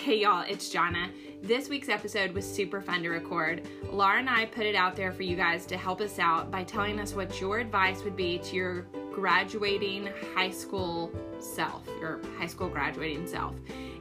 [0.00, 1.10] Hey y'all, it's Jonna.
[1.42, 3.68] This week's episode was super fun to record.
[3.92, 6.64] Laura and I put it out there for you guys to help us out by
[6.64, 8.82] telling us what your advice would be to your
[9.12, 13.54] graduating high school self, your high school graduating self.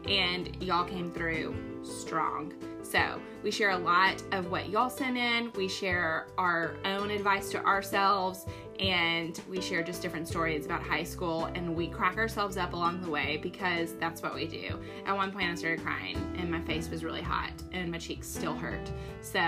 [0.07, 1.53] And y'all came through
[1.83, 2.53] strong.
[2.81, 5.51] So, we share a lot of what y'all sent in.
[5.53, 8.45] We share our own advice to ourselves
[8.79, 13.01] and we share just different stories about high school and we crack ourselves up along
[13.01, 14.79] the way because that's what we do.
[15.05, 18.27] At one point, I started crying and my face was really hot and my cheeks
[18.27, 18.89] still hurt.
[19.21, 19.39] So,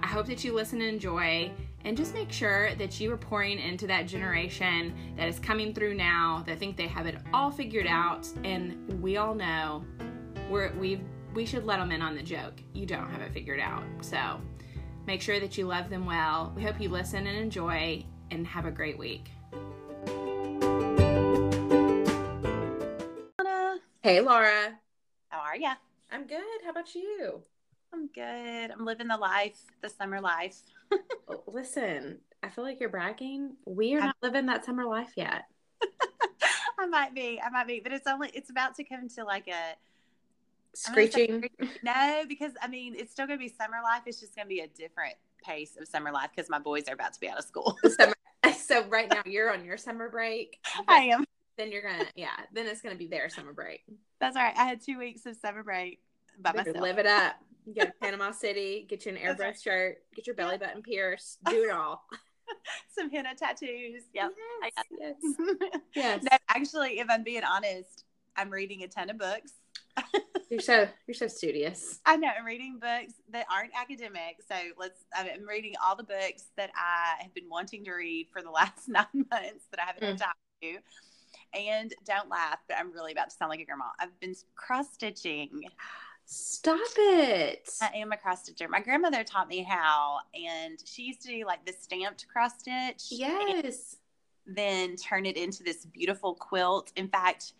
[0.00, 1.50] I hope that you listen and enjoy
[1.84, 5.94] and just make sure that you are pouring into that generation that is coming through
[5.94, 9.84] now that think they have it all figured out and we all know
[10.50, 11.00] we're we've
[11.32, 12.54] we should let them in on the joke.
[12.74, 13.82] You don't have it figured out.
[14.02, 14.40] So,
[15.06, 16.52] make sure that you love them well.
[16.54, 19.30] We hope you listen and enjoy and have a great week.
[24.02, 24.78] Hey, Laura.
[25.30, 25.74] how are ya?
[26.12, 26.38] I'm good.
[26.62, 27.40] How about you?
[27.92, 28.70] I'm good.
[28.70, 30.58] I'm living the life, the summer life.
[31.26, 33.56] Oh, listen, I feel like you're bragging.
[33.64, 35.44] We are not living that summer life yet.
[36.78, 39.48] I might be, I might be, but it's only it's about to come to like
[39.48, 39.74] a
[40.86, 41.48] I'm gonna say Screeching.
[41.82, 44.02] no, because I mean it's still gonna be summer life.
[44.06, 47.14] It's just gonna be a different pace of summer life because my boys are about
[47.14, 47.76] to be out of school.
[47.88, 48.13] summer.
[48.66, 50.58] So right now you're on your summer break.
[50.88, 51.24] I am.
[51.56, 52.36] Then you're gonna, yeah.
[52.52, 53.84] Then it's gonna be their summer break.
[54.20, 54.56] That's all right.
[54.56, 56.00] I had two weeks of summer break
[56.40, 56.78] by myself.
[56.78, 57.34] live it up.
[57.72, 58.86] Get to Panama City.
[58.88, 59.60] Get you an airbrush right.
[59.60, 59.96] shirt.
[60.14, 61.38] Get your belly button pierced.
[61.48, 62.04] Do it all.
[62.94, 64.02] Some henna tattoos.
[64.12, 64.30] Yep.
[64.62, 64.84] Yes.
[64.98, 65.14] Yes.
[65.94, 66.22] yes.
[66.22, 68.04] no, actually, if I'm being honest,
[68.36, 69.52] I'm reading a ton of books.
[70.54, 72.00] You're so you're so studious.
[72.06, 74.36] I know I'm reading books that aren't academic.
[74.46, 75.04] So let's.
[75.16, 78.82] I'm reading all the books that I have been wanting to read for the last
[78.88, 80.20] nine months that I haven't had mm.
[80.20, 80.78] time to.
[81.58, 83.86] And don't laugh, but I'm really about to sound like a grandma.
[83.98, 85.64] I've been cross stitching.
[86.26, 87.68] Stop it.
[87.82, 88.68] I am a cross stitcher.
[88.68, 93.06] My grandmother taught me how, and she used to do like the stamped cross stitch.
[93.10, 93.96] Yes.
[94.46, 96.92] then turn it into this beautiful quilt.
[96.96, 97.52] In fact,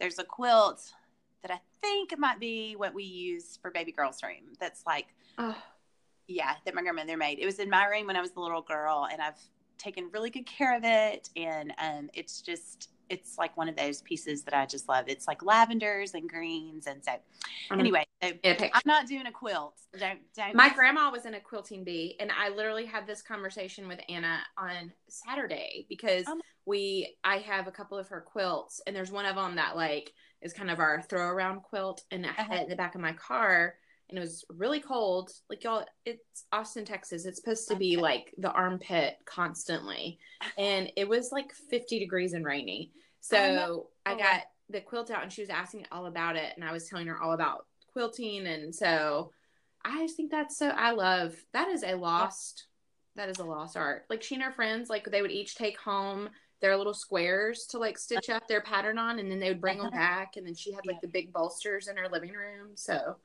[0.00, 0.92] there's a quilt
[1.42, 4.54] that I think might be what we use for baby girl's room.
[4.60, 5.06] That's like
[5.38, 5.56] Oh,
[6.26, 7.38] yeah, that my grandmother made.
[7.38, 9.38] It was in my room when I was a little girl, and I've
[9.78, 11.30] taken really good care of it.
[11.36, 15.04] And um, it's just, it's like one of those pieces that I just love.
[15.06, 17.12] It's like lavenders and greens, and so
[17.70, 19.76] I'm anyway, so I'm not doing a quilt.
[19.98, 20.54] Don't don't.
[20.54, 24.40] My grandma was in a quilting bee, and I literally had this conversation with Anna
[24.58, 26.40] on Saturday because Oh.
[26.66, 30.12] we I have a couple of her quilts, and there's one of them that like
[30.42, 32.54] is kind of our throw around quilt, and I had uh-huh.
[32.54, 33.74] it in the back of my car,
[34.08, 35.30] and it was really cold.
[35.50, 37.26] Like y'all, it's Austin, Texas.
[37.26, 38.02] It's supposed to be Okay.
[38.02, 40.18] like the armpit constantly,
[40.56, 42.92] and it was like 50 degrees and rainy.
[43.20, 43.86] So know.
[44.06, 46.72] I oh, got the quilt out, and she was asking all about it, and I
[46.72, 49.32] was telling her all about quilting, and so.
[49.84, 50.68] I just think that's so.
[50.68, 52.66] I love that is a lost.
[53.14, 54.04] That is a lost art.
[54.10, 56.28] Like she and her friends, like they would each take home
[56.60, 59.78] their little squares to like stitch up their pattern on, and then they would bring
[59.78, 59.96] them Uh-huh.
[59.96, 60.36] back.
[60.36, 61.00] And then she had like Yeah.
[61.02, 62.76] the big bolsters in her living room.
[62.76, 63.16] So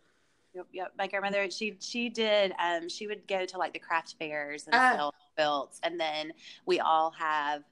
[0.55, 0.93] Yep, yep.
[0.95, 2.53] My grandmother, she she did.
[2.59, 4.95] Um, she would go to like the craft fairs and Ah.
[4.95, 6.31] sell quilts, and then
[6.67, 7.63] we all have.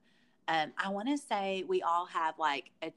[0.48, 2.92] Um, I want to say we all have like a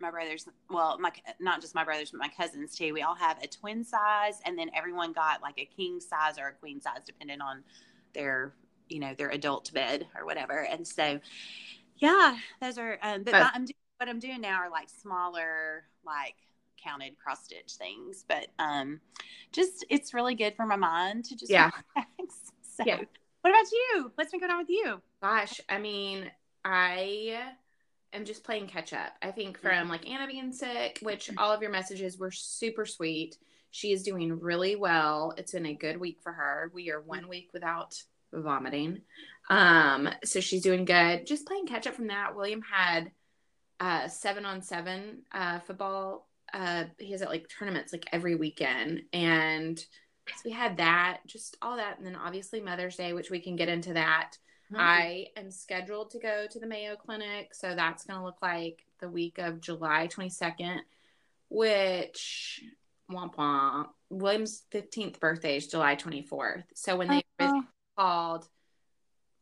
[0.00, 0.48] my brothers.
[0.70, 2.94] Well, my not just my brothers, but my cousins too.
[2.94, 6.48] We all have a twin size, and then everyone got like a king size or
[6.48, 7.62] a queen size, depending on
[8.14, 8.54] their
[8.88, 10.60] you know their adult bed or whatever.
[10.60, 11.20] And so,
[11.98, 12.98] yeah, those are.
[13.02, 13.48] Um, but Oh.
[13.54, 16.36] I'm doing, what I'm doing now are like smaller, like
[16.82, 18.24] counted cross stitch things.
[18.28, 19.00] But um,
[19.52, 21.70] just it's really good for my mind to just Yeah.
[21.96, 22.34] relax.
[22.62, 23.00] So, Yeah.
[23.42, 24.12] what about you?
[24.14, 25.00] What's been going on with you?
[25.20, 26.30] gosh, I mean,
[26.64, 27.40] I
[28.12, 29.12] am just playing catch up.
[29.20, 29.88] I think from Mm-hmm.
[29.90, 33.36] like Anna being sick, which all of your messages were super sweet.
[33.70, 35.34] She is doing really well.
[35.36, 36.70] It's been a good week for her.
[36.72, 38.00] We are one week without
[38.32, 39.02] vomiting.
[39.50, 41.26] Um, so she's doing good.
[41.26, 42.36] Just playing catch up from that.
[42.36, 43.10] William had
[43.80, 46.28] uh seven on seven uh football.
[46.52, 49.02] Uh he has it like tournaments like every weekend.
[49.12, 53.40] And so we had that, just all that, and then obviously Mother's Day, which we
[53.40, 54.36] can get into that.
[54.76, 58.84] I am scheduled to go to the Mayo Clinic, so that's going to look like
[59.00, 60.80] the week of July 22nd,
[61.48, 62.62] which
[63.10, 63.86] womp womp.
[64.10, 66.64] William's 15th birthday is July 24th.
[66.74, 67.62] So when they Oh.
[68.08, 68.48] Called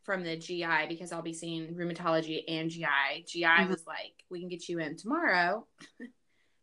[0.05, 3.69] from the GI because I'll be seeing rheumatology and GI, GI Mhm.
[3.69, 5.67] was like, "We can get you in tomorrow."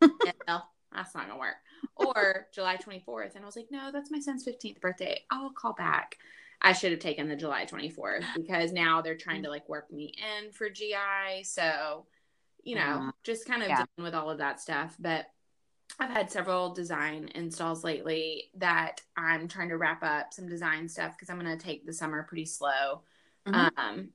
[0.00, 0.62] no,
[0.92, 1.56] that's not gonna work.
[1.96, 5.24] Or July 24th, and I was like, "No, that's my son's 15th birthday.
[5.30, 6.18] I'll call back."
[6.62, 10.14] I should have taken the July 24th because now they're trying to like work me
[10.16, 11.42] in for GI.
[11.42, 12.06] So,
[12.62, 13.12] you know, Mhm.
[13.22, 13.84] just kind of Yeah.
[13.96, 14.96] dealing with all of that stuff.
[14.98, 15.26] But
[16.00, 21.12] I've had several design installs lately that I'm trying to wrap up some design stuff
[21.16, 23.02] because I'm going to take the summer pretty slow.
[23.46, 23.78] Mhm.
[23.78, 24.08] Um,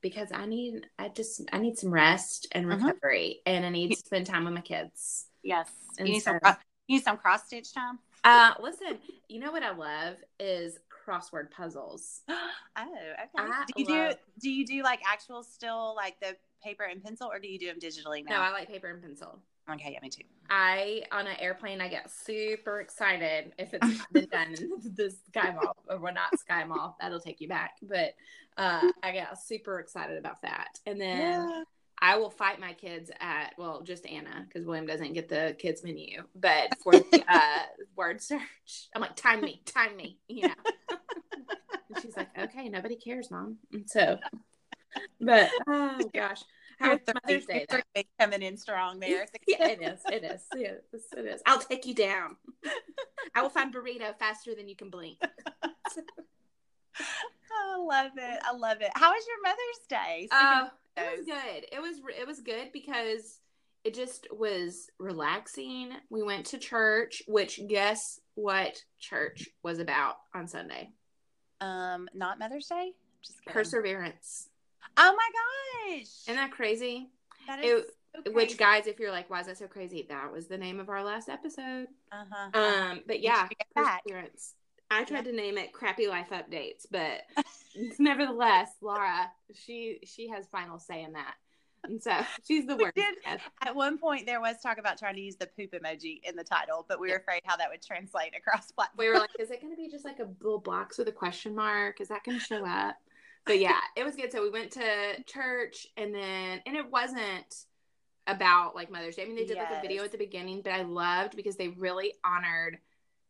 [0.00, 2.74] because I need, I just, I need some rest and Mhm.
[2.84, 5.28] recovery, and I need to spend time with my kids.
[5.42, 5.70] Yes.
[5.98, 7.98] And You need some so- cro- you need some cross stitch time.
[8.22, 8.98] Uh, listen,
[9.28, 12.22] you know what I love is crossword puzzles.
[12.76, 13.28] Oh, okay.
[13.36, 17.02] I do you love- do do you do like actual still like the paper and
[17.02, 18.38] pencil, or do you do them digitally now?
[18.38, 18.42] No.
[18.42, 19.40] I like paper and pencil.
[19.70, 20.22] Okay, yeah, me too.
[20.50, 25.14] I on an airplane, I get super excited if it's not been done in the
[25.28, 26.96] Sky Mall or well, not Sky Mall.
[27.00, 28.14] That'll take you back, but
[28.56, 30.78] uh, I get super excited about that.
[30.86, 31.64] And then
[32.00, 35.82] I will fight my kids at well, just Anna because William doesn't get the kids
[35.82, 37.62] menu, but for the uh,
[37.96, 40.54] word search, I'm like, time me, time me, you know.
[40.90, 43.56] and she's like, okay, nobody cares, mom.
[43.72, 44.18] And so,
[45.20, 46.42] but oh gosh,
[46.80, 47.66] Your Mother's Day?
[48.18, 49.26] coming in strong there.
[49.48, 50.00] yeah, it is.
[50.10, 50.42] It is.
[50.54, 50.80] Yes,
[51.16, 51.40] it is.
[51.46, 52.36] I'll take you down.
[53.34, 55.18] I will find burrito faster than you can blink.
[55.22, 55.28] I
[57.78, 58.40] love it.
[58.44, 58.90] I love it.
[58.94, 60.28] How was your Mother's Day?
[60.30, 61.66] Uh, it was good.
[61.72, 63.40] It was it was good because
[63.84, 65.92] it just was relaxing.
[66.10, 70.90] We went to church, which guess what church was about on Sunday?
[71.60, 72.92] um, not Mother's Day.
[73.24, 73.54] Just kidding.
[73.54, 74.48] Perseverance.
[74.96, 76.08] Oh my gosh!
[76.26, 77.08] Isn't that crazy?
[77.46, 77.84] that it- is
[78.24, 80.06] so Which guys, if you're like, why is that so crazy?
[80.08, 81.88] That was the name of our last episode.
[82.12, 82.60] Uh-huh.
[82.60, 84.54] Um, but yeah, perseverance.
[84.90, 87.22] I tried to name it "Crappy Life Updates," but
[87.98, 91.34] nevertheless, Laura, she she has final say in that,
[91.82, 92.12] and so
[92.46, 92.94] she's the worst.
[92.94, 93.16] did.
[93.62, 96.44] At one point, there was talk about trying to use the poop emoji in the
[96.44, 98.98] title, but we were afraid how that would translate across platforms.
[98.98, 101.12] We were like, "Is it going to be just like a little box with a
[101.12, 102.00] question mark?
[102.00, 102.96] Is that going to show up?"
[103.46, 104.32] But yeah, it was good.
[104.32, 107.66] So we went to church, and then and it wasn't
[108.26, 109.22] about like Mother's Day.
[109.22, 111.68] I mean, they did like a video at the beginning, but I loved because they
[111.68, 112.78] really honored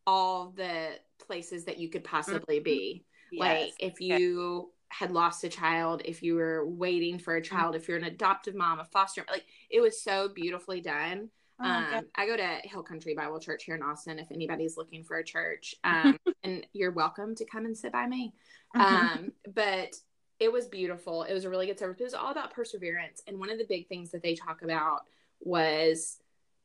[0.06, 0.90] all the
[1.26, 3.05] places that you could possibly be.
[3.37, 7.64] Like if you had lost a child, if you were waiting for a Mm-hmm.
[7.64, 11.31] child, if you're an adoptive mom, a foster, like it was so beautifully done.
[11.61, 12.06] Oh um.
[12.15, 14.19] I go to Hill Country Bible Church here in Austin.
[14.19, 18.06] If anybody's looking for a church, um, and you're welcome to come and sit by
[18.06, 18.35] me.
[18.75, 18.81] Mhm.
[18.81, 19.95] Um, but
[20.41, 21.23] it was beautiful.
[21.23, 22.01] It was a really good service.
[22.01, 23.23] It was all about perseverance.
[23.27, 25.03] And one of the big things that they talk about
[25.41, 26.19] was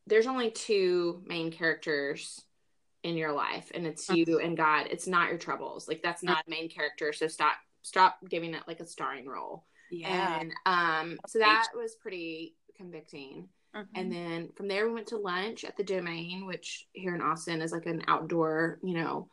[0.08, 2.42] there's only two main characters
[3.04, 4.88] in your life, and it's you and God.
[4.90, 5.88] It's not your troubles.
[5.88, 7.14] Like that's not a main character.
[7.14, 7.54] So stop
[7.84, 9.66] stop giving it like a starring role.
[9.92, 10.40] yeah.
[10.42, 13.50] And um, so that was pretty convicting.
[13.76, 13.88] Mhm.
[13.96, 17.62] And then from there, we went to lunch at the Domain, which here in Austin
[17.62, 19.30] is like an outdoor, you know,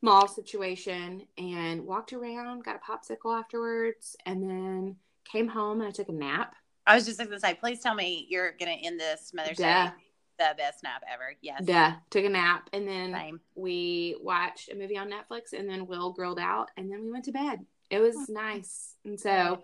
[0.00, 5.92] mall situation, and walked around, got a popsicle afterwards, and then came home and I
[5.92, 6.54] took a nap.
[6.86, 9.56] I was just going to say, please tell me you're going to end this Mother's.
[9.56, 9.90] Day
[10.38, 11.34] the best nap ever.
[11.40, 11.62] Yes.
[11.64, 11.96] Yeah.
[12.10, 13.40] Took a nap, and then Same.
[13.54, 17.24] we watched a movie on Netflix, and then Will grilled out, and then we went
[17.26, 17.64] to bed.
[17.90, 19.62] It was nice, and so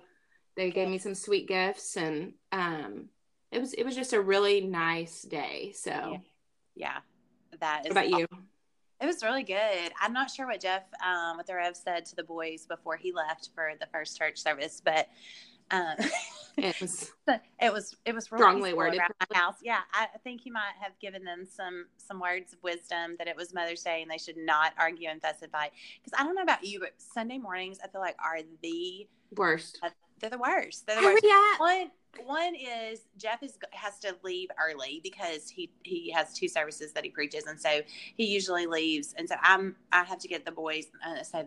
[0.57, 3.09] they gave me some sweet gifts, and um,
[3.51, 5.73] it was it was just a really nice day.
[5.75, 6.19] So, Yeah.
[6.77, 6.99] Yeah.
[7.61, 8.27] That is what about you?
[9.01, 9.93] It was really good.
[10.01, 13.13] I'm not sure what Jeff, um, what the Rev said to the boys before he
[13.13, 15.09] left for the first church service, but
[15.71, 15.97] um,
[16.57, 17.11] It was
[17.61, 19.57] it was it was Strongly worded, around my house.
[19.63, 23.29] Yeah, I I think he might have given them some some words of wisdom that
[23.29, 25.73] it was Mother's Day and they should not argue and fuss and fight.
[26.03, 29.79] Because I don't know about you, but Sunday mornings I feel like are the worst.
[30.21, 30.87] They're the worst.
[30.87, 31.25] They're the Hurry worst.
[31.59, 31.91] One
[32.27, 37.05] one is Jeff is has to leave early because he he has two services that
[37.05, 37.83] he preaches, and so
[38.17, 39.15] he usually leaves.
[39.17, 41.45] And so I'm I have to get the boys uh, say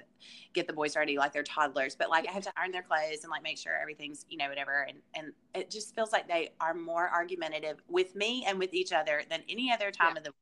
[0.54, 3.24] get the boys ready like they're toddlers, but like I have to iron their clothes
[3.24, 4.84] and like make sure everything's you know whatever.
[4.88, 8.94] And and it just feels like they are more argumentative with me and with each
[8.94, 10.18] other than any other time Yeah.
[10.18, 10.36] of the week.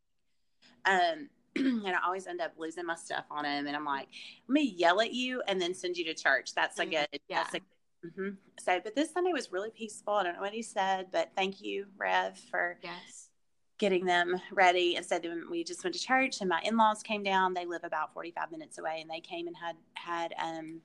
[0.85, 1.29] Um,
[1.85, 4.07] and I always end up losing my stuff on him, and I'm like,
[4.47, 6.53] let me yell at you and then send you to church.
[6.55, 7.07] That's like a Mhm.
[7.11, 7.21] good.
[7.27, 7.43] Yeah.
[7.43, 7.59] That's a
[8.03, 8.29] hmm
[8.59, 10.13] So, but this Sunday was really peaceful.
[10.13, 13.29] I don't know what he said, but thank you, Rev, for Yes.
[13.77, 14.95] getting them ready.
[14.95, 17.53] And so then we just went to church, and my in-laws came down.
[17.53, 20.81] They live about forty-five minutes away, and they came and had had um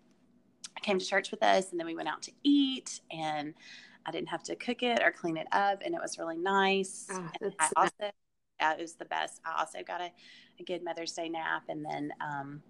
[0.83, 3.55] came to church with us, and then we went out to eat, and
[4.07, 7.09] I didn't have to cook it or clean it up, and it was really nice.
[7.11, 8.11] Oh, And I also
[8.61, 9.41] yeah, it was the best.
[9.45, 10.11] I also got a,
[10.61, 12.63] a good Mother's Day nap, and then um,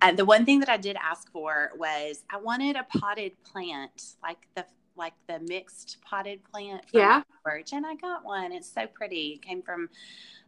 [0.00, 4.14] and the one thing that I did ask for was I wanted a potted plant,
[4.22, 4.64] like the
[4.96, 6.88] like the mixed potted plant.
[6.90, 7.22] from Yeah.
[7.46, 8.52] Church, and I got one.
[8.52, 9.32] It's so pretty.
[9.36, 9.88] It came from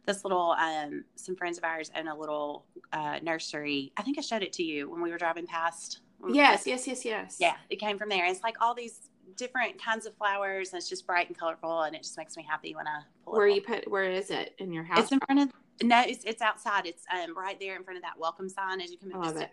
[0.05, 3.91] this little um, some friends of ours in a little uh, nursery.
[3.97, 5.99] I think I showed it to you when we were driving past.
[6.29, 6.65] Yes.
[6.67, 6.87] Yes.
[6.87, 7.03] Yes.
[7.05, 7.37] Yes.
[7.39, 8.25] Yeah, it came from there.
[8.25, 11.95] It's like all these different kinds of flowers, and it's just bright and colorful, and
[11.95, 13.55] it just makes me happy when I pull Where it.
[13.55, 13.89] you put?
[13.89, 14.99] Where is it in your house?
[14.99, 15.49] It's in front of
[15.83, 16.85] no, it's it's outside.
[16.85, 19.19] It's um right there in front of that welcome sign as you come in.
[19.19, 19.49] love it.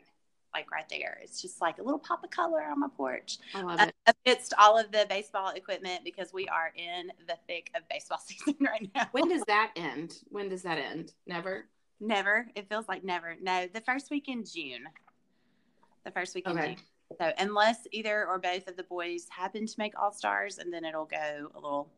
[0.54, 1.18] Like right there.
[1.22, 3.38] It's just like a little pop of color on my porch.
[3.54, 4.16] I love Uh, it.
[4.26, 8.56] amidst all of the baseball equipment because we are in the thick of baseball season
[8.60, 9.06] right now.
[9.12, 10.18] When does that end?
[10.28, 11.14] When does that end?
[11.26, 11.64] Never.
[12.00, 12.48] Never.
[12.54, 13.34] It feels like never.
[13.40, 14.84] No, the first week in June.
[16.04, 16.74] The first week in Okay.
[16.74, 16.84] June.
[17.18, 20.84] So unless either or both of the boys happen to make all stars, and then
[20.84, 21.88] it'll go a little,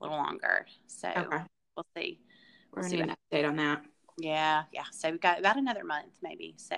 [0.00, 0.66] little longer.
[0.86, 1.42] So Okay.
[1.76, 2.20] we'll see.
[2.76, 3.84] We're We'll gonna see an update on that.
[4.18, 4.84] Yeah, yeah.
[4.92, 6.54] So we've got about another month, maybe.
[6.58, 6.76] So,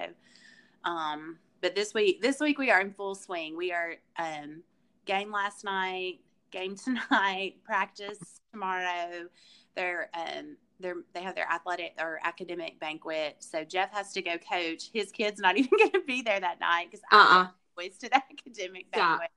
[0.84, 3.56] um, but this week, this week we are in full swing.
[3.56, 4.62] We are um,
[5.04, 9.28] game last night, game tonight, practice tomorrow.
[9.74, 13.36] They're um, they're they have their athletic or academic banquet.
[13.40, 14.90] So Jeff has to go coach.
[14.92, 18.08] His kid's not even going to be there that night because Uh uh boys to
[18.08, 19.30] the academic banquet.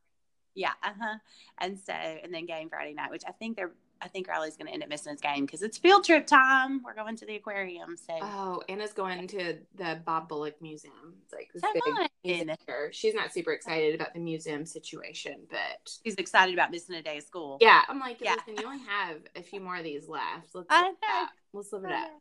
[0.53, 1.17] Yeah, uh huh.
[1.59, 3.71] And so, and then game Friday night, which I think they're,
[4.03, 6.81] I think Riley's going to end up missing his game because it's field trip time.
[6.83, 7.95] We're going to the aquarium.
[7.97, 11.13] So, Oh, Anna's going to the Bob Bullock Museum.
[11.23, 12.57] It's like this So big museum.
[12.91, 17.17] She's not super excited about the museum situation, but she's excited about missing a day
[17.17, 17.57] of school.
[17.61, 18.35] yeah, I'm like, Yeah.
[18.35, 20.53] listen, you only have a few more of these left.
[20.53, 21.23] Let's I live it know.
[21.23, 21.29] up.
[21.53, 22.11] Let's live it I up.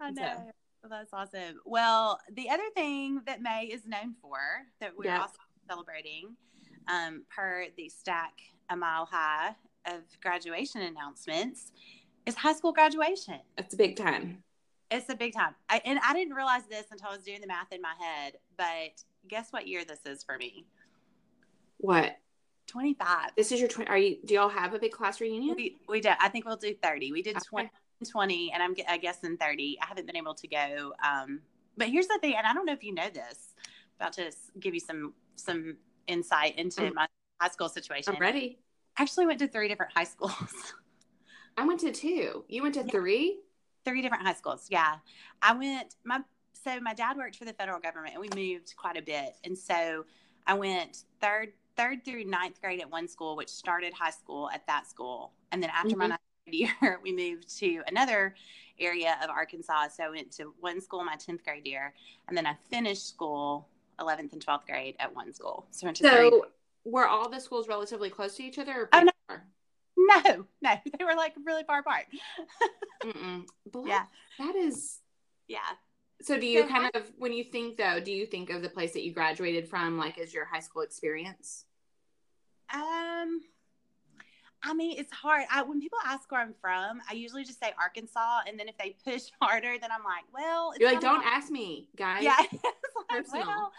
[0.00, 0.50] I So- know.
[0.82, 1.60] Well, that's awesome.
[1.66, 4.38] Well, the other thing that May is known for
[4.80, 5.34] that we're also
[5.68, 6.36] celebrating,
[6.88, 8.32] um, per the stack
[8.70, 9.54] a mile high
[9.86, 11.72] of graduation announcements,
[12.26, 13.40] is high school graduation.
[13.58, 14.42] It's a big time.
[14.90, 15.54] It's a big time.
[15.68, 18.34] I, and I didn't realize this until I was doing the math in my head.
[18.56, 20.66] But guess what year this is for me?
[21.78, 22.16] What?
[22.66, 23.30] 25.
[23.36, 23.88] This is your twenty?
[23.90, 24.18] Are you?
[24.24, 25.56] Do y'all have a big class reunion?
[25.56, 26.12] We, we did.
[26.20, 27.10] I think we'll do 30.
[27.10, 27.44] We did Okay.
[27.48, 27.70] 20,
[28.08, 29.78] 20 and I'm, I guessing 30.
[29.82, 30.92] I haven't been able to go.
[31.04, 31.40] Um,
[31.76, 33.54] but here's the thing, and I don't know if you know this.
[33.98, 37.06] About to give you some some insight into I'm- my
[37.40, 38.14] high school situation.
[38.14, 38.58] I'm ready.
[39.00, 40.34] I actually went to three different high schools.
[41.56, 42.44] I went to two.
[42.48, 42.92] You went to Yeah.
[42.92, 43.40] three.
[43.82, 44.66] three different high schools.
[44.68, 44.96] Yeah.
[45.40, 46.20] I went my
[46.52, 49.36] so my dad worked for the federal government and we moved quite a bit.
[49.42, 50.04] And so
[50.46, 54.66] I went third third through ninth grade at one school, which started high school at
[54.66, 55.32] that school.
[55.50, 56.08] And then after my Mhm.
[56.10, 58.34] ninth grade year, we moved to another
[58.78, 59.88] area of Arkansas.
[59.96, 61.94] So I went to one school my tenth grade year,
[62.28, 63.66] and then I finished school
[63.98, 65.66] eleventh and twelfth grade at one school.
[65.70, 66.30] So I went to three.
[66.30, 66.46] So
[66.84, 68.72] were all the schools relatively close to each other?
[68.82, 69.10] Or Oh, no.
[69.28, 69.46] far?
[69.96, 72.06] No, no, they were like really far apart.
[73.86, 74.04] Yeah.
[74.38, 74.98] that is.
[75.48, 75.58] yeah.
[76.22, 78.68] So do you So kind of when you think though, do you think of the
[78.68, 81.64] place that you graduated from like as your high school experience?
[82.74, 83.40] Um,
[84.62, 85.44] I mean, it's hard.
[85.50, 88.76] I, when people ask where I'm from, I usually just say Arkansas, and then if
[88.76, 92.22] they push harder, then I'm like, well, You're like, don't ask me, guys.
[92.22, 93.46] Yeah, it's like, personal.
[93.46, 93.72] well,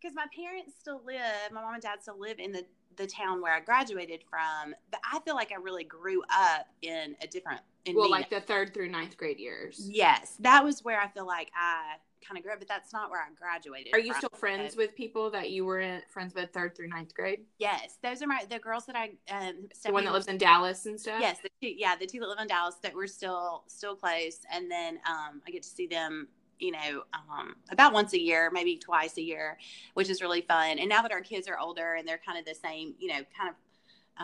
[0.00, 2.64] because my parents still live, my mom and dad still live in the
[2.96, 7.14] the town where I graduated from, but I feel like I really grew up in
[7.22, 7.60] a different.
[7.84, 9.88] In Well, like the third through ninth grade years.
[9.90, 11.94] yes, that was where I feel like I
[12.26, 13.94] kind of grew up, but that's not where I graduated.
[13.94, 14.18] Are you from.
[14.18, 17.40] still friends with people that you were in, friends with third through ninth grade?
[17.58, 19.68] Yes, those are my the girls that I um.
[19.84, 21.20] The one that lives in Dallas and stuff.
[21.20, 24.40] Yes, the two, yeah, the two that live in Dallas that we're still still close,
[24.52, 26.28] and then um, I get to see them,
[26.58, 29.58] you know, um, about once a year, maybe twice a year,
[29.94, 30.78] which is really fun.
[30.78, 33.20] And now that our kids are older and they're kind of the same, you know,
[33.36, 33.54] kind of,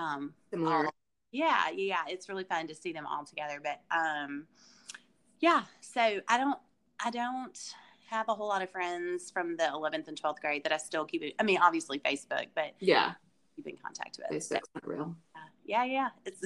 [0.00, 0.86] um, Similar.
[0.86, 0.94] all-
[1.32, 3.60] yeah, yeah, it's really fun to see them all together.
[3.62, 4.46] But um,
[5.40, 6.58] yeah, so I don't,
[7.04, 7.58] I don't
[8.10, 11.04] have a whole lot of friends from the 11th and 12th grade that I still
[11.04, 11.34] keep.
[11.38, 13.14] I mean, obviously Facebook, but Yeah.
[13.56, 14.42] keep in contact with.
[14.44, 15.16] So- not real.
[15.64, 16.08] yeah, yeah.
[16.24, 16.42] It's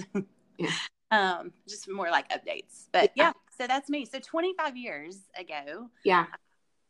[0.56, 0.70] Yeah.
[1.10, 2.86] um just more like updates.
[2.92, 3.26] But Yeah.
[3.28, 4.04] yeah, so that's me.
[4.04, 6.26] So 25 years ago, Yeah.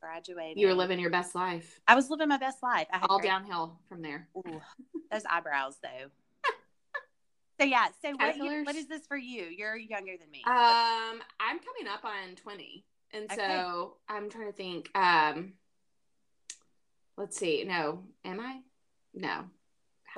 [0.00, 0.58] graduated.
[0.58, 1.80] You were living your best life.
[1.88, 2.86] I was living my best life.
[2.92, 4.28] I had All great- downhill from there.
[4.36, 4.60] Ooh,
[5.10, 6.10] those eyebrows though.
[7.60, 9.44] so yeah, so what, you, what is this for you?
[9.44, 10.42] You're younger than me.
[10.46, 12.84] Um, I'm coming up on 20.
[13.12, 13.36] And Okay.
[13.36, 14.90] so I'm trying to think.
[14.94, 15.54] Um,
[17.16, 17.64] let's see.
[17.64, 18.60] No, am I?
[19.14, 19.44] No.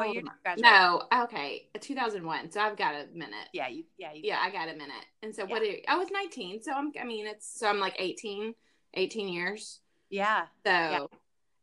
[0.00, 0.57] How What old year am did I?
[0.57, 0.62] you?
[0.62, 1.02] No.
[1.25, 1.69] Okay.
[1.80, 2.50] 2001.
[2.50, 3.49] So I've got a minute.
[3.52, 5.04] yeah, you yeah, you Yeah, I got a minute.
[5.23, 5.62] And so what?
[5.62, 6.62] Are, I was 19.
[6.62, 6.92] So I'm.
[7.00, 8.54] I mean, it's so I'm like 18,
[8.95, 9.80] 18 years.
[10.09, 10.47] yeah.
[10.66, 11.09] So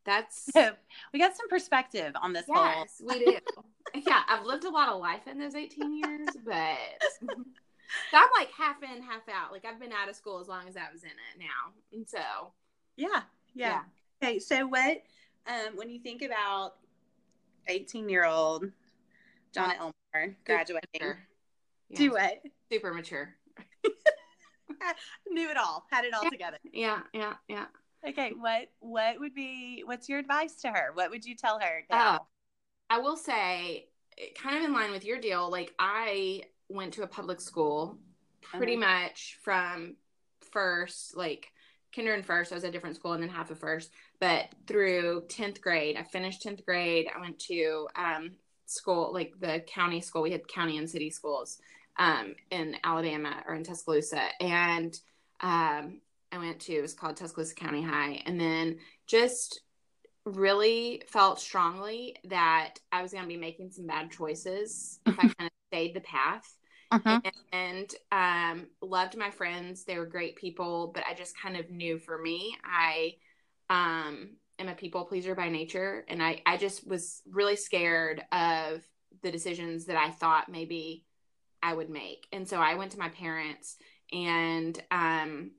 [0.06, 0.72] that's So
[1.13, 3.38] we got some perspective on this whole yes, we do.
[3.94, 6.77] yeah, I've lived a lot of life in those 18 years, but
[7.22, 9.51] so I'm like half in, half out.
[9.51, 12.08] Like I've been out of school as long as I was in it now, and
[12.08, 12.51] so
[12.96, 13.22] Yeah,
[13.53, 13.82] yeah.
[14.22, 15.03] Okay, so what
[15.48, 16.74] um when you think about
[17.68, 18.66] 18 year old
[19.56, 21.20] Jonna Elmore graduating, Sure.
[21.90, 22.42] Yeah, do what?
[22.72, 23.36] super mature.
[25.30, 26.30] Knew it all, had it all Yeah.
[26.30, 26.58] together.
[26.72, 27.66] Yeah, yeah, yeah.
[28.08, 30.92] Okay, what what would be what's your advice to her?
[30.94, 32.20] What would you tell her Oh.
[32.90, 33.90] I will say
[34.36, 37.98] kind of in line with your deal, like I went to a public school
[38.42, 39.04] pretty uh-huh.
[39.04, 39.96] much from
[40.52, 41.52] first, like
[41.96, 42.52] kinder and first.
[42.52, 43.92] I was at a different school and then half of first.
[44.20, 47.08] But through 10th grade, I finished 10th grade.
[47.16, 48.32] I went to um,
[48.66, 50.24] school, like the county school.
[50.24, 51.60] We had county and city schools
[51.98, 54.22] um, in Alabama or in Tuscaloosa.
[54.42, 54.98] And
[55.42, 58.22] um, I went to, it was called Tuscaloosa County High.
[58.26, 59.62] And then just
[60.26, 65.22] really felt strongly that I was going to be making some bad choices if I
[65.38, 66.58] kind of stayed the path.
[66.90, 67.20] Uh-huh.
[67.52, 69.84] And, and um, loved my friends.
[69.84, 73.16] They were great people, but I just kind of knew for me, I
[73.70, 76.06] um, am a people pleaser by nature.
[76.08, 78.82] And I, I just was really scared of
[79.24, 81.06] the decisions that I thought maybe
[81.62, 82.28] I would make.
[82.32, 83.78] And so I went to my parents
[84.12, 85.52] and um,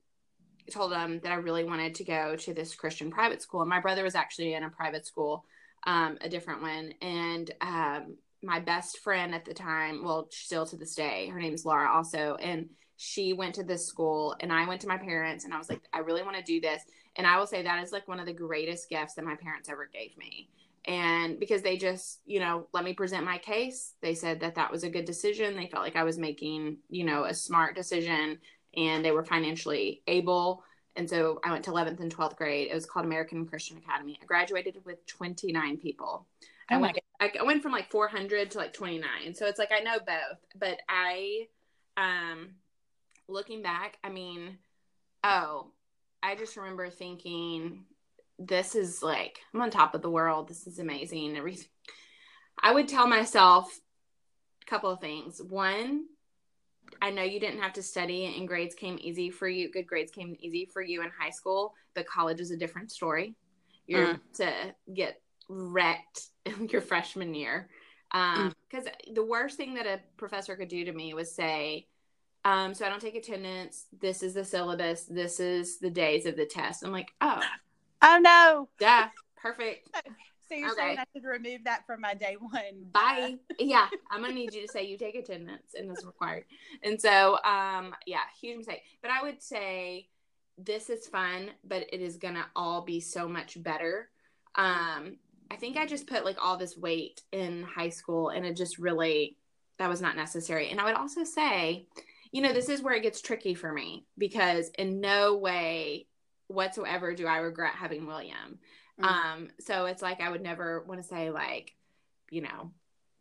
[0.71, 3.61] told them that I really wanted to go to this Christian private school.
[3.61, 5.45] And my brother was actually in a private school,
[5.87, 6.93] um, a different one.
[7.03, 11.55] And um, my best friend at the time, well, still to this day, her name
[11.55, 12.37] is Laura also.
[12.41, 15.69] And she went to this school and I went to my parents and I was
[15.69, 16.83] like, I really want to do this.
[17.17, 19.69] And I will say that is like one of the greatest gifts that my parents
[19.69, 20.49] ever gave me.
[20.85, 24.71] And because they just, you know, let me present my case, they said that that
[24.71, 25.57] was a good decision.
[25.57, 28.39] They felt like I was making, you know, a smart decision
[28.77, 30.65] and they were financially able.
[30.97, 32.69] And so I went to 11th and 12th grade.
[32.71, 34.19] It was called American Christian Academy.
[34.21, 36.27] I graduated with 29 people.
[36.71, 39.35] Oh I went I went from like 400 to like 29.
[39.35, 41.49] So it's like I know both, but I
[41.97, 42.51] um
[43.29, 44.59] looking back, I mean,
[45.23, 45.69] oh,
[46.23, 47.85] I just remember thinking
[48.39, 50.49] this is like I'm on top of the world.
[50.49, 51.37] This is amazing.
[51.37, 51.69] Everything.
[52.61, 53.79] I would tell myself
[54.63, 55.41] a couple of things.
[55.41, 56.07] One,
[57.01, 59.71] I know you didn't have to study and grades came easy for you.
[59.71, 63.35] Good grades came easy for you in high school, but college is a different story.
[63.87, 64.21] You're mm.
[64.35, 64.53] to
[64.93, 67.69] get wrecked in your freshman year.
[68.11, 69.15] Um, because mm.
[69.15, 71.87] the worst thing that a professor could do to me was say,
[72.45, 73.87] um, so I don't take attendance.
[74.01, 75.05] This is the syllabus.
[75.05, 76.85] This is the days of the test.
[76.85, 77.41] I'm like, oh,
[78.03, 79.89] oh no, yeah, perfect.
[80.49, 80.81] So you're okay.
[80.81, 82.87] saying I should remove that from my day one?
[82.91, 83.35] Bye.
[83.59, 86.45] yeah, I'm gonna need you to say you take attendance and it's required.
[86.83, 88.81] And so, um, yeah, huge mistake.
[89.03, 90.09] But I would say
[90.57, 94.09] this is fun, but it is gonna all be so much better.
[94.55, 95.19] Um,
[95.51, 98.79] I think I just put like all this weight in high school, and it just
[98.79, 99.37] really
[99.79, 100.71] that was not necessary.
[100.71, 101.87] And I would also say,
[102.33, 106.07] you know, this is where it gets tricky for me because in no way
[106.49, 108.59] whatsoever do I regret having William.
[109.01, 109.05] Mm-hmm.
[109.05, 111.75] Um, so it's like I would never want to say like,
[112.31, 112.73] you know,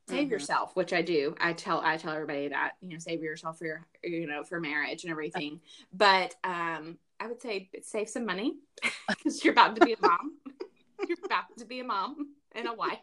[0.09, 0.31] save mm-hmm.
[0.31, 1.35] yourself, which I do.
[1.39, 4.59] I tell I tell everybody that, you know, save yourself for your you know, for
[4.59, 5.61] marriage and everything.
[5.93, 8.55] But um I would say save some money
[9.09, 10.37] because you're about to be a mom.
[11.07, 12.99] you're about to be a mom and a wife.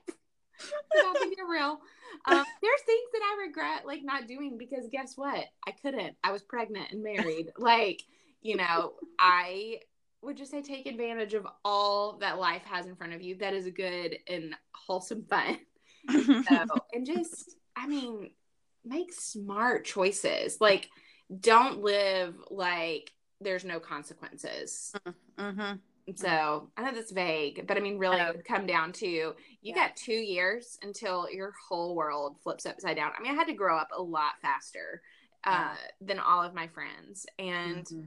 [1.00, 1.80] about to get real.
[2.26, 5.44] Um, there's things that I regret like not doing because guess what?
[5.66, 6.16] I couldn't.
[6.22, 7.50] I was pregnant and married.
[7.58, 8.02] like,
[8.42, 9.80] you know, I
[10.22, 13.54] would just say take advantage of all that life has in front of you that
[13.54, 15.58] is good and wholesome fun.
[16.10, 18.30] so, and just, I mean,
[18.84, 20.58] make smart choices.
[20.60, 20.88] Like,
[21.40, 24.92] don't live like there's no consequences.
[25.38, 25.76] Mm-hmm.
[26.16, 29.34] So I know that's vague, but I mean, really, it would come down to you
[29.62, 29.74] yeah.
[29.74, 33.12] got two years until your whole world flips upside down.
[33.18, 35.00] I mean, I had to grow up a lot faster
[35.44, 35.74] uh, yeah.
[36.02, 38.00] than all of my friends, and mm-hmm.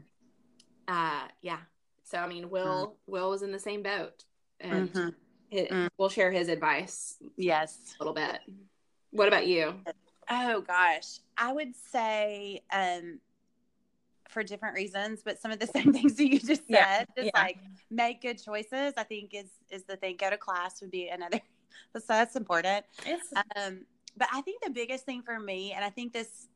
[0.88, 1.58] uh, yeah,
[2.04, 3.12] so I mean, Will mm.
[3.12, 4.24] Will was in the same boat,
[4.60, 5.10] and mm-hmm.
[5.50, 5.90] it, mm.
[5.98, 7.16] we'll share his advice.
[7.36, 8.40] Yes, a little bit.
[9.10, 9.74] What about you?
[10.30, 13.20] Oh gosh, I would say um,
[14.38, 16.70] for different reasons, but some of the same things that you just said.
[16.70, 17.06] Yeah.
[17.16, 17.42] Just yeah.
[17.42, 17.58] like
[17.90, 18.94] make good choices.
[18.96, 20.16] I think is is the thing.
[20.20, 21.42] Go to class would be another.
[21.96, 22.86] so that's important.
[23.56, 26.48] Um, but I think the biggest thing for me, and I think this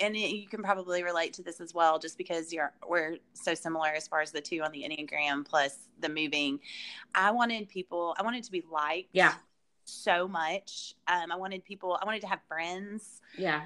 [0.00, 3.88] and you can probably relate to this as well, just because you're we're so similar
[3.88, 6.58] as far as the two on the Enneagram plus the moving.
[7.14, 9.34] I wanted people, I wanted to be liked, yeah,
[9.84, 10.94] so much.
[11.06, 13.62] Um, I wanted people, I wanted to have friends, yeah.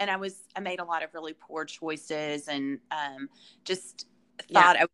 [0.00, 3.28] And I was, I made a lot of really poor choices, and um,
[3.64, 4.06] just
[4.52, 4.86] thought yeah.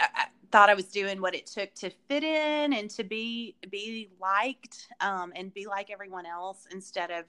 [0.00, 3.56] I, I thought I was doing what it took to fit in and to be
[3.70, 7.24] be liked, um, and be like everyone else instead of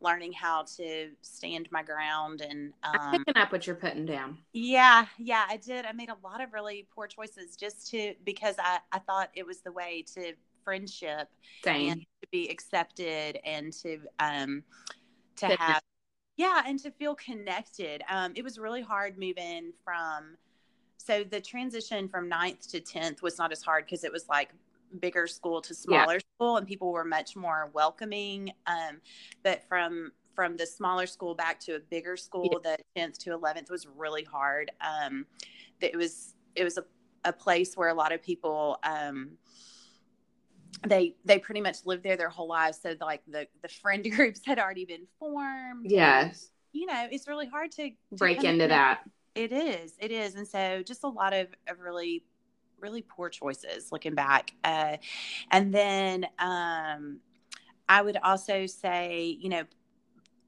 [0.00, 4.38] learning how to stand my ground and um, I'm picking up what you're putting down.
[4.52, 5.84] Yeah, yeah, I did.
[5.84, 9.46] I made a lot of really poor choices just to because I I thought it
[9.46, 11.28] was the way to friendship
[11.64, 11.92] Same.
[11.92, 14.62] and to be accepted and to um
[15.36, 15.82] to have
[16.38, 18.02] yeah and to feel connected.
[18.08, 20.36] Um, it was really hard moving from
[20.96, 24.50] so the transition from ninth to 10th was not as hard because it was like
[25.00, 26.20] bigger school to smaller yeah.
[26.34, 29.00] school and people were much more welcoming um,
[29.42, 32.76] but from from the smaller school back to a bigger school yeah.
[32.94, 35.26] the 10th to 11th was really hard um,
[35.80, 36.84] it was it was a,
[37.24, 39.30] a place where a lot of people um,
[40.86, 42.78] they they pretty much lived there their whole lives.
[42.82, 45.90] So like the the friend groups had already been formed.
[45.90, 46.50] Yes.
[46.72, 49.00] you know it's really hard to, to break into that.
[49.34, 50.34] It is it is.
[50.34, 52.24] And so just a lot of, of really
[52.80, 54.52] really poor choices looking back.
[54.62, 54.96] Uh,
[55.50, 57.18] and then um,
[57.88, 59.64] I would also say, you know,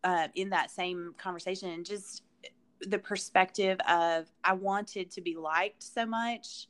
[0.04, 2.22] uh, in that same conversation, just
[2.80, 6.68] the perspective of I wanted to be liked so much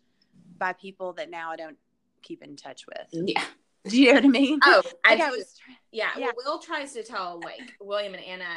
[0.59, 1.77] by people that now I don't
[2.23, 3.29] keep in touch with.
[3.29, 3.45] Yeah.
[3.89, 4.59] Do you know what I mean?
[4.63, 5.55] Oh, like I, I was.
[5.91, 6.27] Yeah, yeah.
[6.37, 8.55] Well, Will tries to tell like William and Anna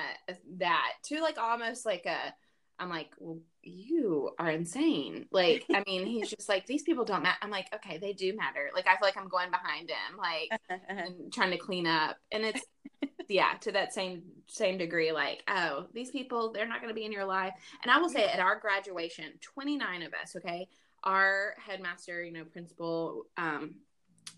[0.57, 2.33] that to like almost like a
[2.79, 5.27] I'm like, well, you are insane.
[5.31, 7.37] Like, I mean, he's just like, these people don't matter.
[7.41, 8.69] I'm like, okay, they do matter.
[8.73, 12.17] Like, I feel like I'm going behind him, like, and trying to clean up.
[12.31, 12.65] And it's,
[13.29, 15.11] yeah, to that same same degree.
[15.11, 17.53] Like, oh, these people, they're not going to be in your life.
[17.83, 20.67] And I will say, at our graduation, 29 of us, okay,
[21.03, 23.75] our headmaster, you know, principal, um,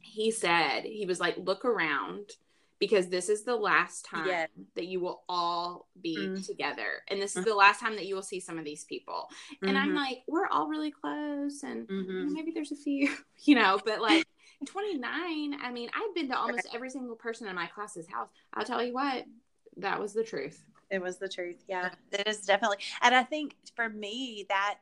[0.01, 2.31] he said he was like, look around
[2.79, 4.49] because this is the last time yes.
[4.75, 6.41] that you will all be mm-hmm.
[6.41, 7.49] together and this is mm-hmm.
[7.49, 9.29] the last time that you will see some of these people
[9.61, 9.77] and mm-hmm.
[9.77, 12.33] i'm like we're all really close and mm-hmm.
[12.33, 13.09] maybe there's a few
[13.43, 14.25] you know but like
[14.65, 18.65] 29 i mean i've been to almost every single person in my class's house i'll
[18.65, 19.25] tell you what
[19.77, 23.55] that was the truth it was the truth yeah it is definitely and i think
[23.75, 24.77] for me that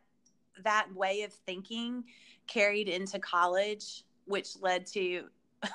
[0.64, 2.04] that way of thinking
[2.48, 5.26] carried into college which led to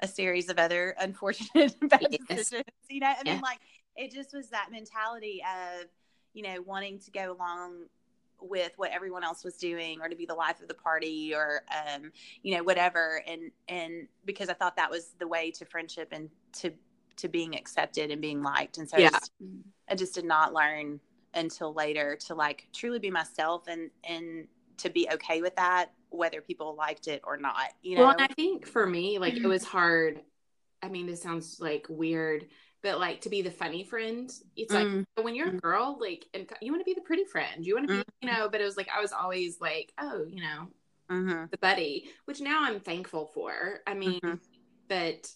[0.00, 2.20] a series of other unfortunate bad yes.
[2.28, 2.64] decisions.
[2.88, 3.32] You know, I yeah.
[3.34, 3.58] mean, like
[3.96, 5.86] it just was that mentality of,
[6.34, 7.84] you know, wanting to go along
[8.40, 11.62] with what everyone else was doing or to be the life of the party or
[11.70, 12.10] um
[12.42, 16.28] you know whatever and and because i thought that was the way to friendship and
[16.52, 16.72] to
[17.14, 19.06] to being accepted and being liked and so yeah.
[19.06, 19.32] I, just,
[19.90, 20.98] I just did not learn
[21.34, 24.46] until later to like truly be myself and and
[24.78, 28.26] to be okay with that whether people liked it or not you know well i
[28.34, 30.20] think for me like it was hard
[30.82, 32.46] i mean this sounds like weird
[32.82, 35.04] but like to be the funny friend it's like mm.
[35.22, 35.60] when you're a mm.
[35.60, 38.04] girl like and you want to be the pretty friend you want to be mm.
[38.20, 40.68] you know but it was like i was always like oh you know
[41.10, 41.44] mm-hmm.
[41.50, 44.34] the buddy which now i'm thankful for i mean mm-hmm.
[44.88, 45.30] but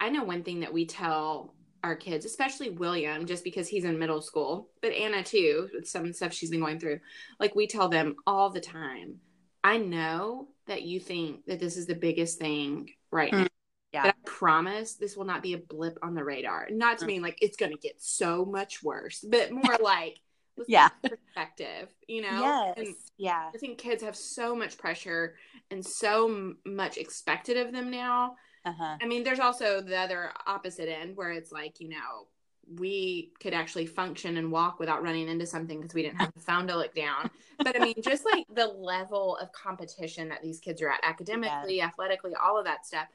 [0.00, 1.54] i know one thing that we tell
[1.86, 6.12] our kids especially william just because he's in middle school but anna too with some
[6.12, 7.00] stuff she's been going through
[7.40, 9.20] like we tell them all the time
[9.66, 13.40] I know that you think that this is the biggest thing right mm.
[13.40, 13.46] now.
[13.92, 14.02] Yeah.
[14.02, 16.68] But I promise this will not be a blip on the radar.
[16.70, 17.08] Not to mm.
[17.08, 20.20] mean like it's going to get so much worse, but more like
[20.68, 22.74] yeah perspective you know yes.
[22.78, 25.34] And yeah i think kids have so much pressure
[25.70, 28.96] and so much expected of them now uh-huh.
[29.00, 32.26] i mean there's also the other opposite end where it's like you know
[32.74, 36.40] we could actually function and walk without running into something because we didn't have the
[36.40, 37.30] phone to look down.
[37.58, 41.78] But I mean, just like the level of competition that these kids are at academically,
[41.78, 41.86] yeah.
[41.86, 43.06] athletically, all of that stuff.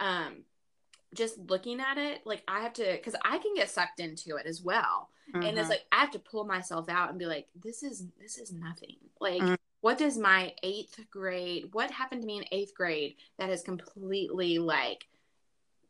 [0.00, 0.44] Um,
[1.14, 4.46] just looking at it, like I have to, because I can get sucked into it
[4.46, 5.10] as well.
[5.28, 5.46] Mm-hmm.
[5.46, 5.70] And it's mm-hmm.
[5.70, 8.96] like I have to pull myself out and be like, this is this is nothing.
[9.20, 9.54] Like, mm-hmm.
[9.84, 11.68] What does my eighth grade?
[11.72, 15.04] What happened to me in eighth grade that has completely like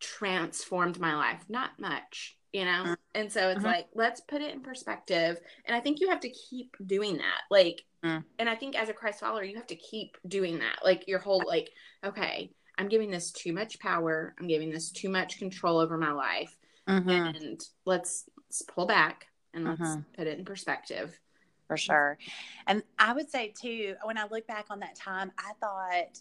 [0.00, 1.44] transformed my life?
[1.48, 2.96] Not much you know mm.
[3.16, 3.66] and so it's mm-hmm.
[3.66, 7.40] like let's put it in perspective and i think you have to keep doing that
[7.50, 8.22] like mm.
[8.38, 11.18] and i think as a christ follower you have to keep doing that like your
[11.18, 11.68] whole like
[12.06, 16.12] okay i'm giving this too much power i'm giving this too much control over my
[16.12, 16.56] life
[16.88, 17.10] mm-hmm.
[17.10, 20.00] and let's, let's, pull back and let's mm-hmm.
[20.16, 21.18] put it in perspective
[21.66, 22.18] for sure
[22.66, 26.20] and i would say too when i look back on that time i thought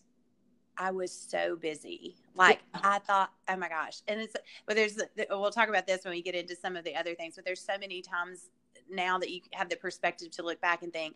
[0.78, 2.16] I was so busy.
[2.36, 4.02] Like I thought, oh my gosh.
[4.08, 6.96] And it's, but there's, we'll talk about this when we get into some of the
[6.96, 8.50] other things, but there's so many times
[8.90, 11.16] now that you have the perspective to look back and think,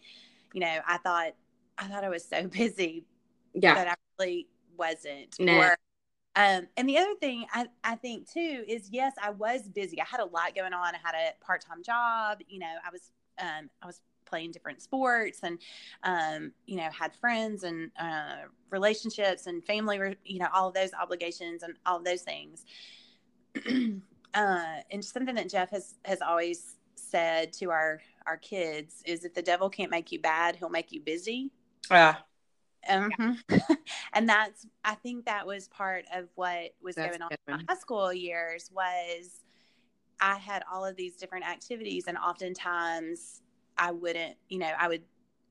[0.53, 1.33] you know, I thought,
[1.77, 3.05] I thought I was so busy.
[3.53, 3.73] Yeah.
[3.73, 5.39] But I really wasn't.
[5.39, 5.57] No.
[5.57, 5.77] Or,
[6.35, 9.99] um, and the other thing I, I think too is yes, I was busy.
[9.99, 10.93] I had a lot going on.
[10.93, 12.39] I had a part time job.
[12.47, 15.59] You know, I was um, I was playing different sports and
[16.03, 20.91] um, you know had friends and uh, relationships and family you know all of those
[20.93, 22.65] obligations and all of those things.
[24.33, 29.33] Uh, and something that jeff has has always said to our our kids is if
[29.33, 31.49] the devil can't make you bad he'll make you busy.
[31.89, 32.17] Yeah
[32.89, 33.57] mm-hmm.
[34.13, 37.63] and that's i think that was part of what was that's going on in my
[37.67, 39.41] high school years was
[40.19, 43.41] i had all of these different activities and oftentimes
[43.77, 45.03] I wouldn't, you know, I would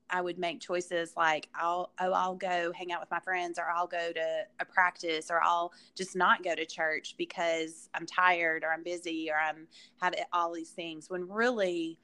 [0.08, 3.68] I would make choices like I'll oh I'll go hang out with my friends or
[3.68, 8.62] I'll go to a practice or I'll just not go to church because I'm tired
[8.62, 9.66] or I'm busy or I'm
[10.00, 11.98] have all these things when really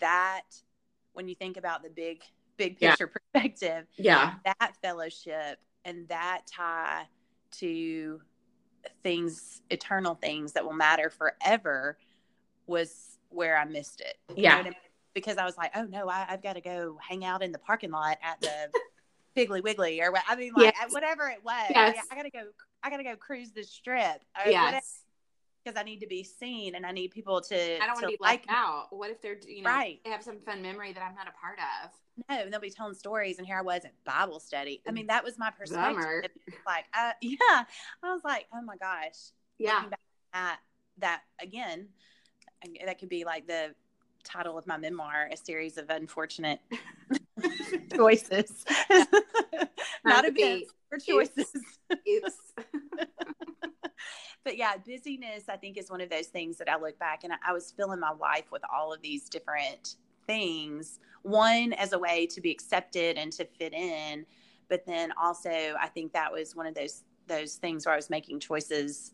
[0.00, 0.42] that
[1.12, 2.22] when you think about the big
[2.56, 3.18] big picture yeah.
[3.32, 7.04] perspective yeah that fellowship and that tie
[7.52, 8.20] to
[9.02, 11.96] things eternal things that will matter forever
[12.66, 14.16] was where I missed it.
[14.30, 14.56] You yeah.
[14.58, 14.74] I mean?
[15.14, 17.58] Because I was like, oh no, I, have got to go hang out in the
[17.58, 18.70] parking lot at the
[19.36, 20.92] Piggly Wiggly or I mean, like yes.
[20.92, 21.66] whatever it was.
[21.70, 21.96] Yes.
[22.10, 22.44] I, I, gotta go.
[22.82, 24.22] I gotta go cruise the strip.
[24.46, 25.00] yes.
[25.64, 27.82] Because I need to be seen and I need people to.
[27.82, 28.88] I don't want to be like out.
[28.90, 29.98] What if they're you know right.
[30.04, 31.90] they have some fun memory that I'm not a part of?
[32.28, 34.82] No, and they'll be telling stories, and here I was at Bible study.
[34.86, 35.96] I mean, that was my perspective.
[35.96, 36.24] Bummer.
[36.66, 37.38] Like, uh, yeah,
[38.02, 39.32] I was like, oh my gosh.
[39.58, 39.84] Yeah.
[40.32, 40.58] At
[40.98, 41.88] that again,
[42.84, 43.74] that could be like the
[44.24, 46.60] title of my memoir a series of unfortunate
[47.94, 48.64] choices.
[50.04, 51.52] Not events or choices.
[51.92, 52.52] Oops.
[54.44, 57.32] but yeah busyness i think is one of those things that i look back and
[57.32, 60.98] I, I was filling my life with all of these different things.
[61.22, 64.26] One as a way to be accepted and to fit in
[64.68, 68.10] but then also i think that was one of those those things where i was
[68.10, 69.12] making choices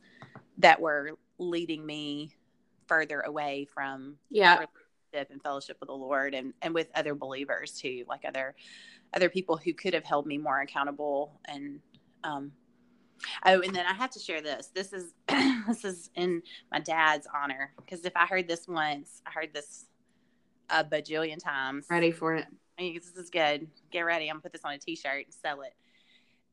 [0.59, 2.35] that were leading me
[2.87, 4.65] further away from yeah
[5.13, 8.55] and fellowship with the Lord and and with other believers too, like other
[9.15, 11.81] other people who could have held me more accountable and
[12.25, 12.53] um
[13.45, 14.71] oh and then I have to share this.
[14.75, 15.15] This is
[15.67, 19.87] this is in my dad's honor because if I heard this once, I heard this
[20.71, 21.87] a bajillion times.
[21.91, 22.47] Ready for it.
[22.79, 23.67] I mean, this is good.
[23.91, 24.29] Get ready.
[24.29, 25.75] I'm gonna put this on a t-shirt and sell it.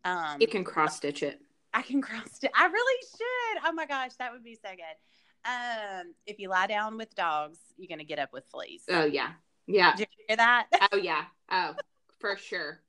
[0.03, 1.39] Um, you can cross stitch it.
[1.73, 2.51] I can cross stitch.
[2.55, 3.63] I really should.
[3.65, 4.95] Oh my gosh, that would be so good.
[5.45, 8.83] Um, if you lie down with dogs, you're gonna get up with fleas.
[8.89, 9.31] Oh yeah,
[9.65, 9.95] yeah.
[9.95, 10.67] Did you hear that?
[10.91, 11.25] oh yeah.
[11.49, 11.75] Oh,
[12.19, 12.81] for sure,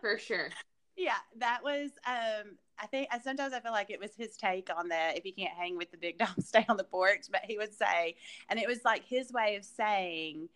[0.00, 0.48] for sure.
[0.96, 1.90] Yeah, that was.
[2.06, 5.16] Um, I think I sometimes I feel like it was his take on that.
[5.16, 7.26] If you can't hang with the big dogs, stay on the porch.
[7.30, 8.16] But he would say,
[8.48, 10.48] and it was like his way of saying,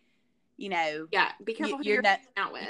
[0.57, 2.67] you know, yeah, be careful you, are not, out with.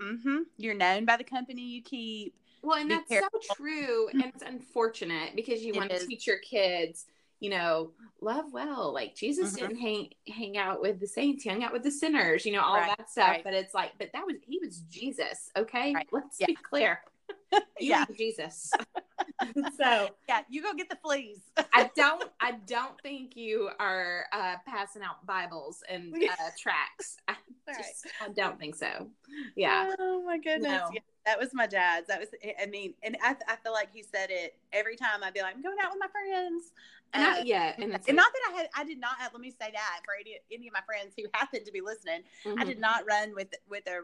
[0.00, 0.38] Mm-hmm.
[0.58, 2.34] You're known by the company you keep.
[2.62, 6.38] Well, and that's so true, and it's unfortunate because you it want to teach your
[6.38, 7.06] kids
[7.42, 8.94] you know, love well.
[8.94, 9.66] Like Jesus mm-hmm.
[9.66, 12.62] didn't hang hang out with the saints, he hung out with the sinners, you know,
[12.62, 13.28] all right, that stuff.
[13.28, 13.44] Right.
[13.44, 15.92] But it's like, but that was he was Jesus, okay?
[15.92, 16.06] Right.
[16.12, 16.46] Let's yeah.
[16.46, 17.00] be clear.
[17.80, 18.70] yeah, Jesus.
[19.76, 21.40] so yeah, you go get the fleas.
[21.72, 22.24] I don't.
[22.40, 27.16] I don't think you are uh, passing out Bibles and uh, tracts.
[27.28, 27.34] I,
[27.66, 29.08] just, I don't think so.
[29.56, 29.92] Yeah.
[29.98, 30.70] Oh my goodness.
[30.70, 30.90] No.
[30.92, 32.08] Yeah, that was my dad's.
[32.08, 32.28] That was.
[32.60, 35.22] I mean, and I, I feel like he said it every time.
[35.22, 36.72] I'd be like, I'm going out with my friends.
[37.14, 37.78] Not uh, yet.
[37.78, 40.14] And, and not that I had, I did not have, let me say that for
[40.18, 42.58] any, any of my friends who happened to be listening, mm-hmm.
[42.58, 43.98] I did not run with, with a,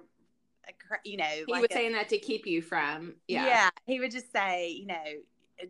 [0.68, 0.73] a
[1.05, 3.47] you know, he like was saying that to keep you from, yeah.
[3.47, 3.71] Yeah.
[3.87, 5.05] He would just say, you know,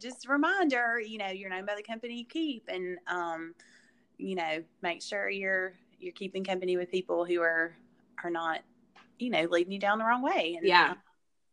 [0.01, 3.55] just a reminder, you know, you're known by the company you keep and, um,
[4.17, 7.77] you know, make sure you're, you're keeping company with people who are,
[8.25, 8.61] are not,
[9.19, 10.57] you know, leading you down the wrong way.
[10.59, 10.95] And, yeah.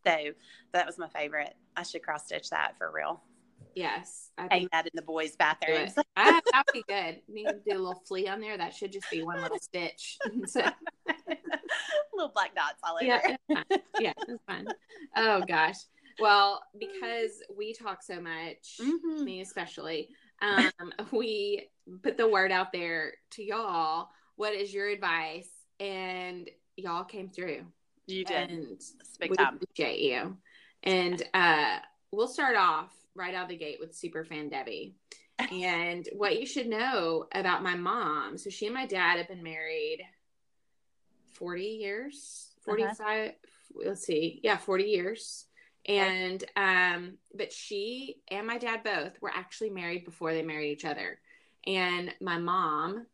[0.05, 0.31] so
[0.73, 1.53] that was my favorite.
[1.77, 3.21] I should cross stitch that for real.
[3.75, 4.31] Yes.
[4.37, 5.93] I hang that in the boys' bathrooms.
[6.15, 7.21] that'd be good.
[7.27, 8.57] Need to do a little flea on there.
[8.57, 10.17] That should just be one little stitch.
[10.45, 10.61] so.
[12.13, 13.05] little black dots all over.
[13.05, 14.67] Yeah, it's yeah, it's fun.
[15.17, 15.75] Oh gosh.
[16.19, 19.25] Well, because we talk so much, mm-hmm.
[19.25, 20.07] me especially,
[20.41, 20.71] um,
[21.11, 21.67] we
[22.01, 24.07] put the word out there to y'all.
[24.37, 25.49] What is your advice?
[25.81, 27.65] And y'all came through.
[28.07, 28.49] You did.
[28.49, 28.81] And
[29.19, 30.37] we appreciate you.
[30.83, 31.79] And uh,
[32.11, 34.95] we'll start off right out of the gate with super fan Debbie.
[35.39, 38.37] and what you should know about my mom.
[38.37, 40.01] So she and my dad have been married
[41.33, 42.75] 40 years, uh-huh.
[42.77, 43.29] 45, uh-huh.
[43.85, 44.39] let's see.
[44.43, 45.45] Yeah, 40 years.
[45.87, 50.85] And um but she and my dad both were actually married before they married each
[50.85, 51.19] other.
[51.67, 53.05] And my mom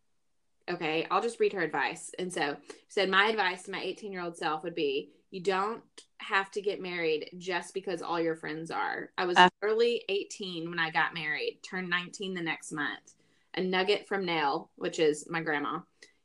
[0.69, 2.11] okay, I'll just read her advice.
[2.17, 2.55] And so
[2.87, 5.81] said my advice to my 18 year old self would be you don't
[6.19, 9.09] have to get married just because all your friends are.
[9.17, 13.13] I was uh, early 18 when I got married, turned 19 the next month.
[13.55, 15.79] A nugget from Nell, which is my grandma.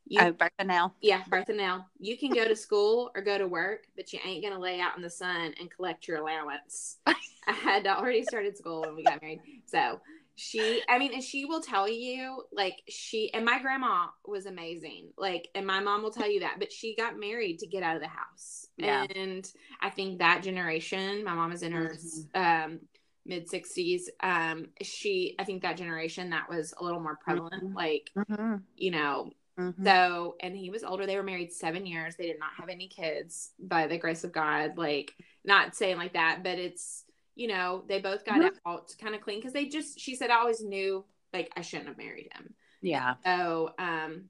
[0.08, 0.94] You, oh, Bertha Nell.
[1.00, 1.86] Yeah, Bertha Nell.
[1.98, 4.96] You can go to school or go to work, but you ain't gonna lay out
[4.96, 6.98] in the sun and collect your allowance.
[7.06, 10.00] I had already started school when we got married, so
[10.36, 15.08] she i mean and she will tell you like she and my grandma was amazing
[15.16, 17.96] like and my mom will tell you that but she got married to get out
[17.96, 19.06] of the house yeah.
[19.14, 22.66] and i think that generation my mom is in her mm-hmm.
[22.66, 22.80] um
[23.24, 27.76] mid 60s um she i think that generation that was a little more prevalent mm-hmm.
[27.76, 28.56] like mm-hmm.
[28.76, 29.84] you know Mhm.
[29.84, 31.06] So, and he was older.
[31.06, 32.16] They were married seven years.
[32.16, 34.76] They did not have any kids by the grace of God.
[34.76, 37.04] Like, not saying like that, but it's,
[37.36, 38.58] you know, they both got Mhm.
[38.66, 41.88] out kind of clean because they just, she said, I always knew like I shouldn't
[41.88, 42.54] have married him.
[42.80, 43.14] yeah.
[43.24, 44.28] So, um,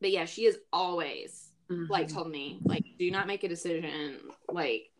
[0.00, 2.12] but yeah, she has always like Mhm.
[2.14, 4.90] told me, like, do not make a decision like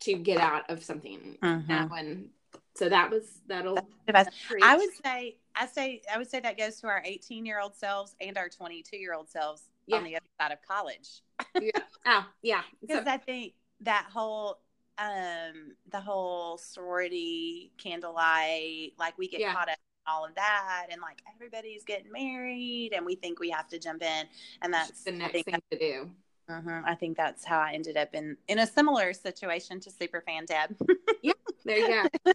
[0.00, 1.66] to get out of something Mhm.
[1.68, 1.88] now.
[1.94, 2.30] And
[2.74, 4.42] so that was, that'll, That's the best.
[4.46, 4.62] preach.
[4.64, 7.74] I would say, I say, I would say that goes to our 18 year old
[7.74, 9.96] selves and our 22 year old selves Yeah.
[9.96, 11.22] on the other side of college.
[11.60, 11.70] yeah.
[12.06, 12.62] Oh, yeah.
[12.82, 14.60] So, Because I think that whole,
[14.98, 19.52] um, the whole sorority candlelight, like we get Yeah.
[19.54, 23.50] caught up in all of that, and like everybody's getting married, and we think we
[23.50, 24.26] have to jump in,
[24.62, 26.10] and that's the next thing to do.
[26.48, 26.82] Mhm.
[26.86, 30.76] I think that's how I ended up in in a similar situation to Superfan Deb.
[31.22, 31.32] Yeah.
[31.64, 31.88] There you
[32.24, 32.32] go.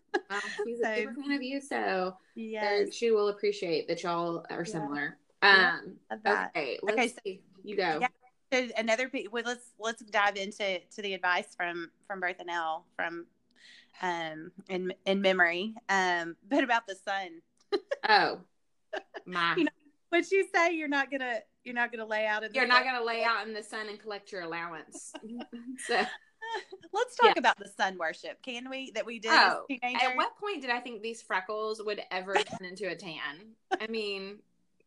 [0.65, 4.45] She's a So- super fan of you, so yes, there- she will appreciate that y'all
[4.49, 5.17] are similar.
[5.41, 7.41] Yeah, Um, okay, let's Okay, so- see.
[7.63, 7.99] You go.
[8.01, 8.07] Yeah.
[8.53, 13.25] So another well, let's let's dive into to the advice from from Berthanel from
[14.03, 17.41] um in in memory um but about the sun
[18.07, 18.41] Oh,
[19.25, 19.55] my.
[19.55, 19.71] You know,
[20.09, 22.83] what you say you're not gonna you're not gonna lay out in the You're not
[22.83, 22.93] sun?
[22.93, 25.13] to lay out in the sun and collect your allowance.
[25.87, 26.03] so,
[26.93, 30.61] let's talk about the sun worship can we that we did oh, at what point
[30.61, 33.55] did I think these freckles would ever turn into a tan?
[33.81, 34.37] I mean,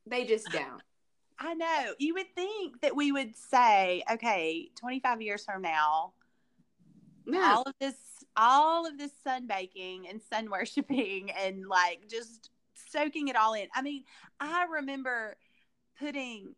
[0.07, 0.81] they just don't.
[1.39, 6.13] I know you would think that we would say okay 25 years from now
[7.27, 7.41] No.
[7.43, 7.95] all of this
[8.37, 12.51] all of this sun baking and sun worshiping and like just
[12.91, 14.05] soaking it all in i mean
[14.41, 15.37] i remember
[15.99, 16.55] putting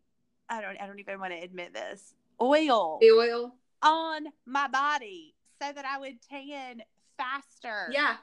[0.49, 3.53] i don't i don't even want to admit this oil The oil.
[3.81, 6.81] on my body so that i would tan
[7.17, 8.15] faster Yeah.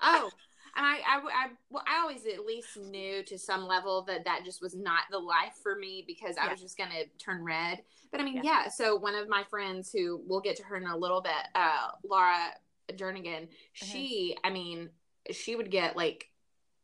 [0.00, 0.30] Oh,
[0.76, 4.44] and I, I, I, well, I always at least knew to some level that that
[4.44, 6.52] just was not the life for me because I Yeah.
[6.52, 7.82] was just going to turn red.
[8.10, 8.42] But I mean, Yeah.
[8.64, 8.68] yeah.
[8.68, 11.88] So one of my friends who we'll get to her in a little bit, uh,
[12.04, 12.36] Laura
[12.92, 14.90] Jernigan, she, I mean,
[15.30, 16.28] she would get like,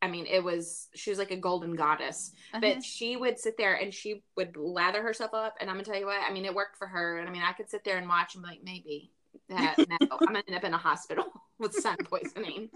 [0.01, 2.61] I mean, it was, she was like a golden goddess, Uh-huh.
[2.61, 5.55] but she would sit there and she would lather herself up.
[5.59, 7.17] And I'm gonna tell you what, I mean, it worked for her.
[7.17, 9.11] And I mean, I could sit there and watch and be like, maybe
[9.49, 11.25] that, no, I'm gonna end up in a hospital
[11.59, 12.69] with sun poisoning.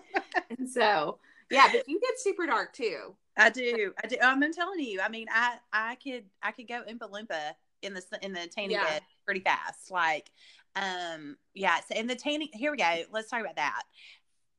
[0.57, 1.17] and so,
[1.49, 3.15] yeah, but you get super dark too.
[3.37, 6.81] i do i do i'm telling you i mean i i could i could go
[6.87, 8.83] Oompa Loompa in the in the tanning Yeah.
[8.83, 10.29] bed pretty fast like
[10.75, 13.81] um yeah so in the tanning here we go let's talk about that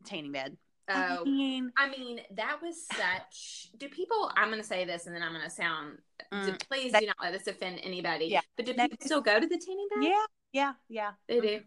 [0.05, 0.57] tanning bed
[0.87, 3.71] I Oh, mean, I mean, that was such.
[3.79, 4.31] Do people?
[4.37, 5.97] I'm going to say this, and then I'm going to sound.
[6.31, 8.27] Mm, please that- do not let this offend anybody.
[8.27, 8.43] Yeah.
[8.59, 10.05] But do people still go to the tanning bed?
[10.05, 11.11] yeah, yeah, yeah.
[11.27, 11.61] they do.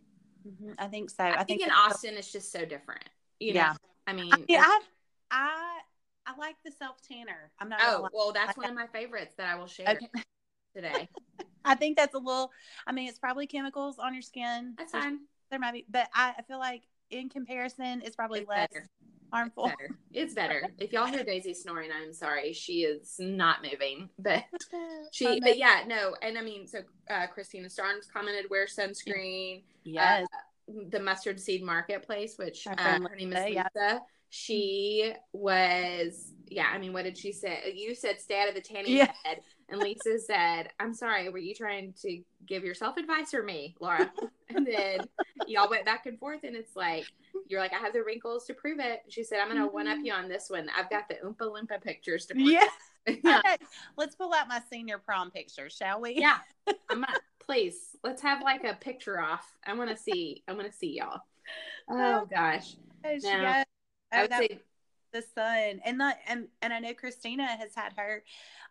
[0.45, 1.23] Mhm, I think so.
[1.23, 3.03] I, think in Austin, it's just so different.
[3.39, 3.71] You Yeah.
[3.71, 4.79] know, I mean, I, it's- I,
[5.31, 5.79] I,
[6.25, 7.51] I like the self tanner.
[7.59, 7.79] I'm not.
[7.83, 10.07] oh well, that's like one of my favorites that I will share Okay.
[10.75, 11.09] today.
[11.65, 12.51] I think that's a little.
[12.85, 14.73] I mean, it's probably chemicals on your skin.
[14.77, 15.19] That's fine.
[15.49, 18.87] There might be, but I, I feel like in comparison, it's probably It's less better.
[19.31, 19.65] Harmful.
[19.65, 19.95] It's better.
[20.13, 20.67] It's better.
[20.79, 22.53] If y'all hear Daisy snoring, I'm sorry.
[22.53, 24.43] She is not moving, but
[25.11, 25.39] she.
[25.39, 26.15] But yeah, no.
[26.21, 30.27] And I mean, so uh, Christina Starnes commented, "Wear sunscreen." yes,
[30.89, 33.69] the mustard seed marketplace, which uh, her name is Lisa, Lisa.
[33.75, 33.99] yeah.
[34.29, 36.67] She was, yeah.
[36.73, 37.73] I mean, what did she say?
[37.75, 39.11] You said stay out of the tanning Yeah.
[39.23, 41.29] bed, and Lisa said, "I'm sorry.
[41.29, 44.11] Were you trying to give yourself advice or me, Laura?"
[44.49, 45.01] and then
[45.47, 47.05] y'all went back and forth, and it's like
[47.47, 49.97] you're like, "I have the wrinkles to prove it." She said, "I'm gonna one up
[49.97, 50.05] mm-hmm.
[50.05, 50.69] you on this one.
[50.75, 52.67] I've got the Oompa Loompa pictures to prove yeah.
[53.05, 53.41] it." yeah,
[53.97, 56.15] let's pull out my senior prom picture, shall we?
[56.19, 56.39] yeah.
[56.89, 59.45] I'm gonna, please let's have like a picture off.
[59.65, 60.43] I want to see.
[60.47, 61.21] I want to see y'all.
[61.89, 62.75] Oh, oh gosh.
[63.03, 63.29] Yes, No.
[63.29, 63.65] yes.
[64.11, 64.59] I Oh, would that say
[65.13, 68.23] the sun and the and and I know Christina has had her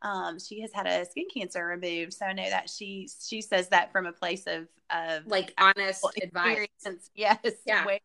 [0.03, 3.69] um she has had a skin cancer removed so I know that she she says
[3.71, 6.67] that from a place of of like honest advice.
[7.15, 7.85] yes Yeah.
[7.85, 8.01] wear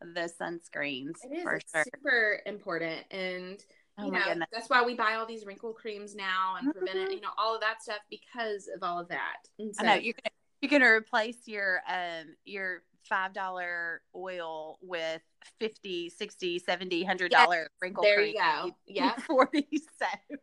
[0.00, 3.62] the sunscreens It is for sure super important, and
[3.98, 6.72] oh you my know goodness that's why we buy all these wrinkle creams now and
[6.72, 7.10] prevent it.
[7.10, 7.14] Mhm.
[7.16, 9.36] You know all of that stuff because of all of that.
[9.58, 14.78] And so, I know you're gonna you're gonna replace your um your five dollar oil
[14.82, 15.22] with
[15.60, 18.70] 50 60 70 100 dollar wrinkle there cream you go.
[18.86, 20.36] Yeah, for these so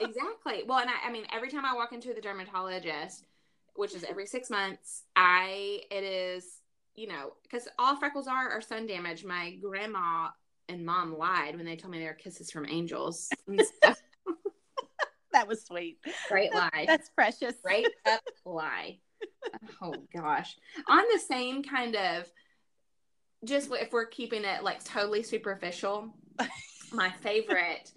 [0.00, 0.64] exactly.
[0.66, 3.24] Well, and I, I mean, every time I walk into the dermatologist,
[3.74, 4.10] which is mm-hmm.
[4.10, 6.44] every six months, I it is
[6.94, 9.24] you know because all freckles are are sun damage.
[9.24, 10.28] My grandma
[10.68, 13.28] and mom lied when they told me they were kisses from angels.
[15.32, 16.84] That was sweet Great lie.
[16.86, 17.54] that's precious
[18.06, 18.98] up lie.
[19.82, 20.56] Oh gosh.
[20.88, 22.30] On the same kind of
[23.44, 26.14] just if we're keeping it like totally superficial,
[26.92, 27.90] my favorite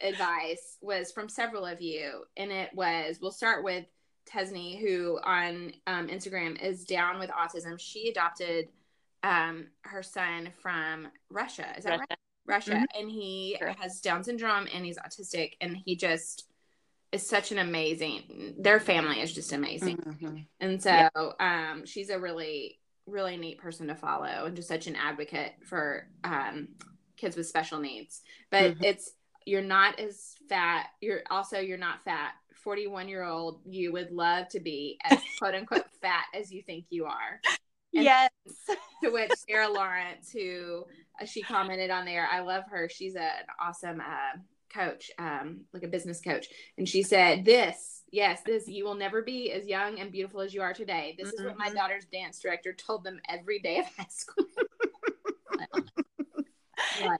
[0.00, 3.84] advice was from several of you, and it was we'll start with
[4.28, 7.78] Tesney, who on um, Instagram is down with autism.
[7.78, 8.68] She adopted
[9.22, 11.66] um, her son from Russia.
[11.76, 12.06] Is that Russia.
[12.10, 12.18] right?
[12.46, 13.00] Russia, Mhm.
[13.00, 13.74] and he Sure.
[13.78, 16.47] has Down syndrome and he's autistic, and he just
[17.12, 18.54] is such an amazing.
[18.58, 19.96] Their family is just amazing.
[19.96, 20.46] Mhm.
[20.60, 21.08] And so Yeah.
[21.40, 26.08] um, she's a really, really neat person to follow and just such an advocate for
[26.24, 26.68] um,
[27.16, 28.20] kids with special needs.
[28.50, 28.84] But Mhm.
[28.84, 29.10] it's,
[29.46, 30.88] you're not as fat.
[31.00, 32.34] You're also, you're not fat.
[32.54, 36.86] 41 year old you would love to be as quote unquote fat as you think
[36.90, 37.40] you are.
[37.46, 37.58] And-
[38.04, 38.30] Yes.
[39.02, 40.84] To which Sarah Lawrence, who
[41.20, 42.88] uh, she commented on there, I love her.
[42.90, 44.36] She's a, an awesome uh,
[44.72, 46.46] coach, um, like a business coach.
[46.76, 50.52] And she said, This, yes, this, you will never be as young and beautiful as
[50.54, 51.14] you are today.
[51.18, 51.74] This is what my Mhm.
[51.74, 54.44] daughter's dance director told them every day of high school.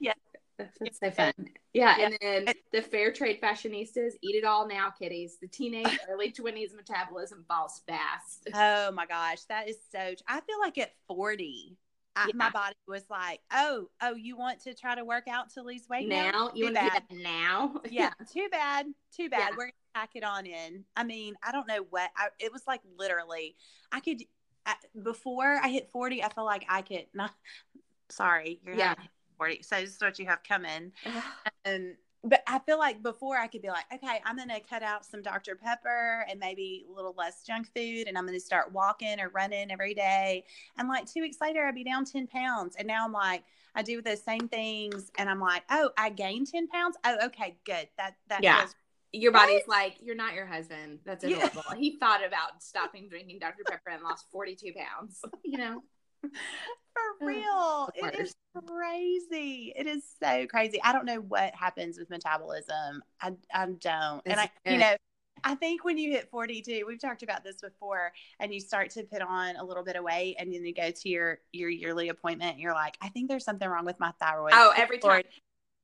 [0.01, 0.13] Yeah.
[0.57, 1.33] That's, that's so fun.
[1.73, 2.05] Yeah, Yeah.
[2.05, 5.37] and then the fair trade fashionistas eat it all now, kiddies.
[5.41, 8.49] The teenage, early 20s metabolism falls fast.
[8.53, 10.13] Oh my gosh, that is so.
[10.27, 11.77] I feel like at 40,
[12.19, 12.31] I, Yeah.
[12.35, 15.87] my body was like, oh, oh, you want to try to work out to lose
[15.89, 17.03] weight now, you Too want to do bad.
[17.09, 17.81] that now?
[17.89, 19.51] Yeah, too bad, too bad.
[19.51, 19.55] Yeah.
[19.57, 20.83] We're gonna pack it on in.
[20.95, 22.09] I mean, I don't know what.
[22.17, 23.55] I, it was like literally,
[23.91, 24.23] I could
[24.65, 26.23] I, before I hit 40.
[26.23, 27.31] I felt like I could not.
[28.09, 28.95] Sorry, you're Yeah.
[28.99, 29.05] yeah.
[29.37, 29.61] 40.
[29.63, 30.91] So this is what you have coming.
[31.63, 35.05] And but I feel like before I could be like, okay, I'm gonna cut out
[35.05, 35.55] some Dr.
[35.55, 39.71] Pepper and maybe a little less junk food, and I'm gonna start walking or running
[39.71, 40.43] every day.
[40.77, 42.75] And like two weeks later, I'd be down 10 pounds.
[42.77, 43.43] And now I'm like,
[43.75, 46.97] I do those same things, and I'm like, oh, I gained 10 pounds.
[47.05, 47.87] Oh, okay, good.
[47.97, 48.59] That that Yeah.
[48.59, 48.75] feels
[49.11, 49.69] Your body's What?
[49.69, 50.99] like, you're not your husband.
[51.05, 51.49] That's Yeah.
[51.77, 53.63] He thought about stopping drinking Dr.
[53.67, 55.21] Pepper and lost 42 pounds.
[55.43, 55.83] You know?
[57.19, 57.89] for real.
[57.95, 59.73] It is crazy.
[59.75, 60.81] It is so crazy.
[60.83, 63.03] I don't know what happens with metabolism.
[63.21, 64.21] I I don't.
[64.25, 64.95] and I you know,
[65.43, 69.03] I think when you hit 42, we've talked about this before, and you start to
[69.03, 72.09] put on a little bit of weight and then you go to your your yearly
[72.09, 74.53] appointment and you're like, I think there's something wrong with my thyroid.
[74.53, 75.23] Oh, every time.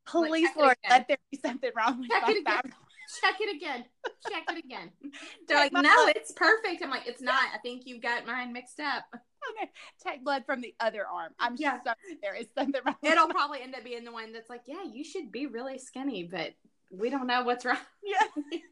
[0.08, 2.74] Please, Lord, let there be something wrong with my thyroid.
[3.22, 3.86] Check it again.
[4.30, 4.92] Check it again.
[5.48, 6.14] They're Take like, no, blood.
[6.16, 6.82] it's perfect.
[6.84, 7.44] I'm like, it's not.
[7.54, 9.04] I think you've got mine mixed up.
[9.14, 9.70] Okay,
[10.06, 11.32] Take blood from the other arm.
[11.40, 11.80] I'm Yeah.
[11.84, 12.96] sorry, there is something wrong.
[13.04, 16.24] It'll probably end up being the one that's like, yeah, you should be really skinny,
[16.24, 16.54] but
[16.92, 17.78] we don't know what's wrong.
[18.04, 18.26] yeah,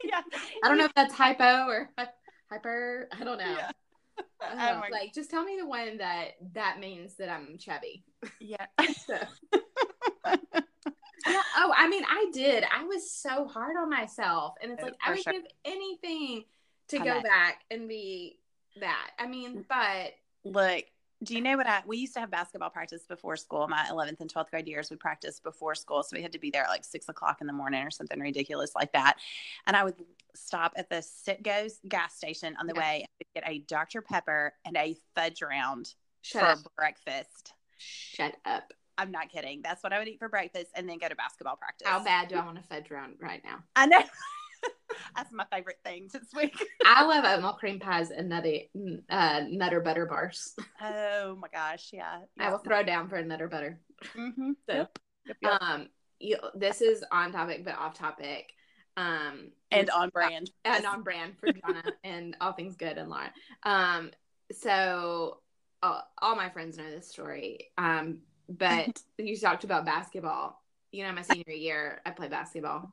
[0.03, 0.21] yeah.
[0.63, 1.89] I don't know if that's hypo or
[2.49, 3.07] hyper.
[3.11, 3.55] I don't know.
[3.55, 3.71] Yeah.
[4.41, 8.03] Oh, like, just tell me the one that that means that I'm chubby.
[8.39, 8.65] Yeah.
[9.07, 9.17] So.
[11.27, 12.63] Yeah, oh, I mean, I did.
[12.75, 15.33] I was so hard on myself, and it's like I would sure.
[15.33, 16.43] give anything
[16.89, 17.21] to I go know.
[17.21, 18.37] back and be
[18.79, 19.11] that.
[19.19, 19.65] I mean, mm.
[19.69, 20.13] but
[20.45, 20.85] Look,
[21.23, 21.81] do you know what I?
[21.85, 23.67] We used to have basketball practice before school.
[23.67, 26.49] My 11th and 12th grade years, we practiced before school, so we had to be
[26.51, 29.15] there at like six o'clock in the morning or something ridiculous like that.
[29.65, 29.95] And I would
[30.35, 32.81] stop at the Citgo's gas station on the Yeah.
[32.81, 37.53] way and get a Dr Pepper and a fudge round shut for up, breakfast.
[37.77, 38.73] shut up.
[38.97, 39.61] I'm not kidding.
[39.63, 41.87] That's what I would eat for breakfast, and then go to basketball practice.
[41.87, 43.57] How bad do I want to fudge around right now?
[43.75, 43.99] I know.
[45.15, 46.55] That's my favorite thing this week.
[46.85, 48.69] I love oatmeal cream pies and nutty
[49.09, 50.53] uh, nutter butter bars.
[50.81, 52.19] Oh my gosh, yeah.
[52.39, 53.79] I will throw down for a nutter butter.
[54.17, 54.51] Mm-hmm.
[54.69, 54.99] So, Yep.
[55.25, 55.61] Yep, yep.
[55.61, 55.87] Um,
[56.19, 58.51] you, this is on topic but off topic.
[58.95, 60.51] Um, and on brand.
[60.65, 63.31] and on brand for Jonna and all things good and Laura.
[63.63, 64.11] Um,
[64.51, 65.39] so
[65.81, 67.71] uh, all my friends know this story.
[67.77, 68.19] Um,
[68.49, 70.61] but you talked about basketball.
[70.91, 72.91] You know, my senior year, I played basketball.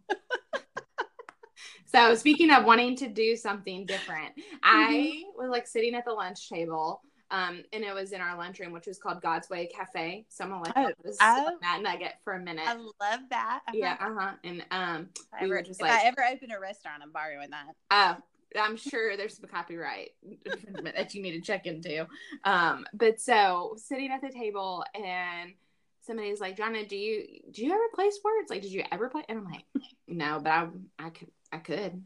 [1.87, 4.33] so speaking of wanting to do something different,
[4.63, 7.03] I was like sitting at the lunch table.
[7.33, 10.27] Um, and it was in our lunchroom, which was called God's Way Cafe.
[10.29, 11.59] So I'm gonna let Oh, that was oh.
[11.63, 12.65] that nugget for a minute.
[12.67, 13.61] I love that.
[13.69, 13.77] Uh-huh.
[13.77, 14.33] yeah, uh huh.
[14.43, 17.13] And um, If we were ever, just if like- I ever open a restaurant, I'm
[17.13, 17.67] borrowing that.
[17.93, 18.17] Oh,
[18.59, 20.11] I'm sure there's some copyright
[20.83, 22.07] that you need to check into.
[22.45, 25.53] Um, but so sitting at the table and
[26.03, 28.51] somebody's like, Jonna, do you do you ever play sports?
[28.51, 29.23] Like, did you ever play?
[29.29, 29.65] And I'm like,
[30.09, 32.03] no, but I I could I could.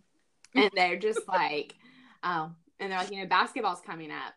[0.55, 1.75] And they're just like,
[2.23, 4.35] oh, and they're like, you know, basketball's coming up.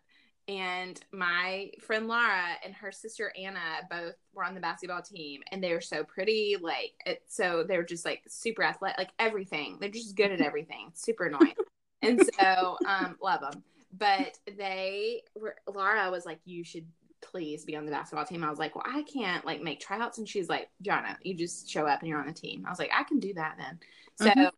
[0.47, 5.61] And my friend Laura and her sister Anna both were on the basketball team, and
[5.61, 6.55] they were so pretty.
[6.59, 9.77] Like, it, so they were just like super athletic, like everything.
[9.81, 10.91] They're just good at everything.
[10.93, 11.53] Super annoying.
[12.01, 13.63] And so, um, love them.
[13.97, 15.55] But they were.
[15.73, 16.85] Laura was like, "You should
[17.21, 20.17] please be on the basketball team." I was like, "Well, I can't like make tryouts."
[20.17, 22.79] And she's like, "Jonna, you just show up and you're on the team." I was
[22.79, 23.79] like, "I can do that then."
[24.15, 24.51] So Mhm.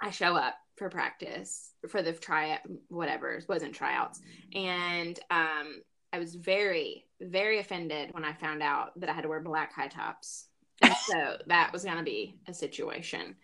[0.00, 4.20] I show up for practice for the tryout, whatever it wasn't tryouts,
[4.54, 5.82] and um,
[6.12, 9.72] I was very, very offended when I found out that I had to wear black
[9.74, 10.48] high tops
[10.82, 13.36] And so that was going to be a situation.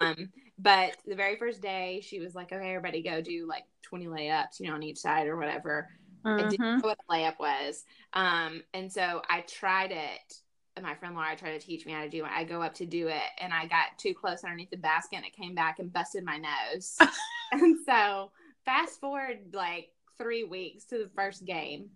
[0.00, 4.06] Um, but the very first day, she was like, okay, everybody go do like 20
[4.06, 5.88] layups, you know, on each side or whatever.
[6.24, 7.84] I didn't know what a layup was.
[8.12, 10.34] Um, and so I tried it.
[10.76, 12.30] And my friend Laura tried to teach me how to do it.
[12.30, 15.24] I go up to do it and I got too close underneath the basket and
[15.24, 16.98] it came back and busted my nose.
[17.52, 18.30] and so
[18.64, 19.88] fast forward like
[20.18, 21.90] three weeks to the first game.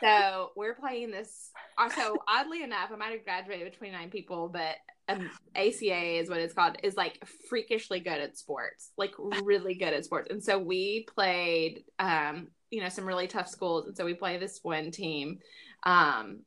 [0.00, 1.50] So we're playing this.
[1.96, 4.76] So oddly enough, I might have graduated with 29 people, but
[5.08, 9.92] um, ACA is what it's called, is like freakishly good at sports, like really good
[9.92, 10.28] at sports.
[10.30, 13.86] And so we played, um, you know, some really tough schools.
[13.86, 15.38] And so we play this one team.
[15.84, 16.40] Um,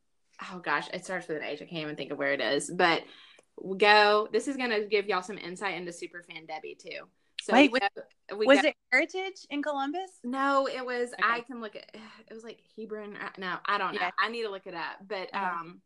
[0.52, 1.62] oh gosh, it starts with an H.
[1.62, 3.02] I can't even think of where it is, but
[3.62, 4.28] we go.
[4.32, 7.06] This is going to give y'all some insight into Superfan Debbie too.
[7.40, 7.86] So Wait, we go,
[8.36, 10.10] we Was go- it Heritage in Columbus?
[10.24, 11.12] no, it was.
[11.12, 11.22] Okay.
[11.22, 11.86] I can look at.
[12.28, 13.16] It was like Hebron.
[13.16, 14.00] uh, No, I don't know.
[14.00, 14.10] Yeah.
[14.18, 14.96] I need to look it up.
[15.06, 15.80] But um,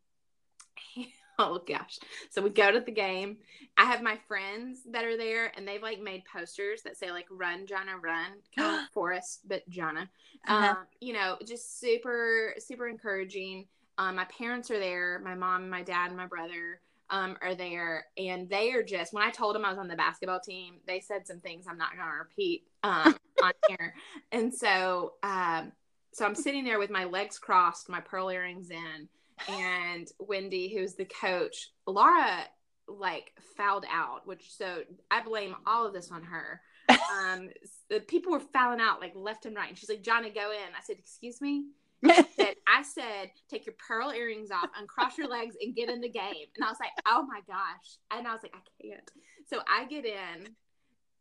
[1.39, 1.99] oh gosh.
[2.29, 3.37] So we go to the game.
[3.77, 7.25] I have my friends that are there, and they've like made posters that say like
[7.29, 10.07] "Run, Jonna, run," kind of Forrest, but Jonna.
[10.47, 10.69] Uh-huh.
[10.69, 13.65] Um, you know, just super, super encouraging.
[13.97, 15.19] Um, my parents are there.
[15.23, 19.13] My mom, my dad, and my brother um, are there, and they are just.
[19.13, 21.77] When I told them I was on the basketball team, they said some things I'm
[21.77, 23.93] not going to repeat um, on here.
[24.31, 25.71] And so, um,
[26.11, 29.07] so I'm sitting there with my legs crossed, my pearl earrings in,
[29.47, 32.43] and Wendy, who's the coach, Laura,
[32.87, 36.61] like fouled out, which so I blame all of this on her.
[37.13, 37.49] Um,
[37.91, 40.73] the people were fouling out like left and right, and she's like, "Johnny, go in."
[40.75, 41.65] I said, "Excuse me."
[42.01, 42.27] That
[42.67, 46.47] I said, "Take your pearl earrings off, uncross your legs, and get in the game."
[46.55, 49.11] And I was like, "Oh my gosh!" And I was like, "I can't."
[49.47, 50.55] So I get in,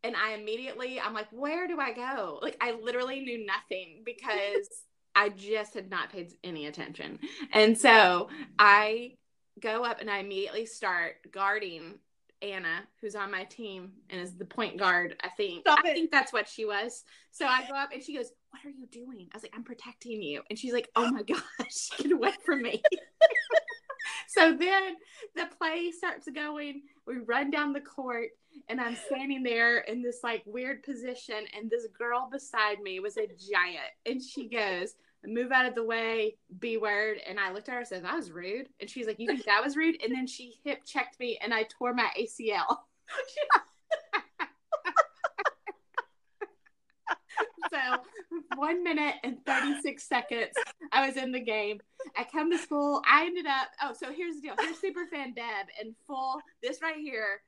[0.02, 4.68] and I immediately, I'm like, "Where do I go?" Like I literally knew nothing because
[5.14, 7.18] I just had not paid any attention,
[7.52, 9.14] and so I
[9.60, 11.98] go up and I immediately start guarding
[12.42, 15.60] Anna, who's on my team and is the point guard, I think.
[15.60, 15.94] Stop I it.
[15.94, 17.04] think that's what she was.
[17.30, 19.28] So I go up and she goes, What are you doing?
[19.32, 20.42] I was like, I'm protecting you.
[20.50, 21.22] And she's like, Oh my
[21.58, 22.82] gosh, get away from me.
[24.28, 24.96] so then
[25.36, 26.82] the play starts going.
[27.07, 28.30] We run down the court
[28.68, 31.44] and I'm standing there in this like weird position.
[31.57, 33.92] And this girl beside me was a giant.
[34.07, 34.94] And she goes,
[35.24, 37.18] Move out of the way, B word.
[37.28, 38.68] And I looked at her and said, That was rude.
[38.80, 40.03] And she's like, You think that was rude?
[40.03, 42.78] And then she hip checked me and I tore my ACL.
[47.72, 47.98] so
[48.56, 50.52] one minute and 36 seconds
[50.92, 51.80] i was in the game.
[52.16, 54.54] I come to school i ended up oh so here's the deal.
[54.60, 57.40] Here's superfan deb and full this right here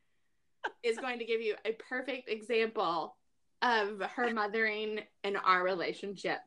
[0.83, 3.17] is going to give you a perfect example
[3.63, 6.39] of her mothering and our relationship.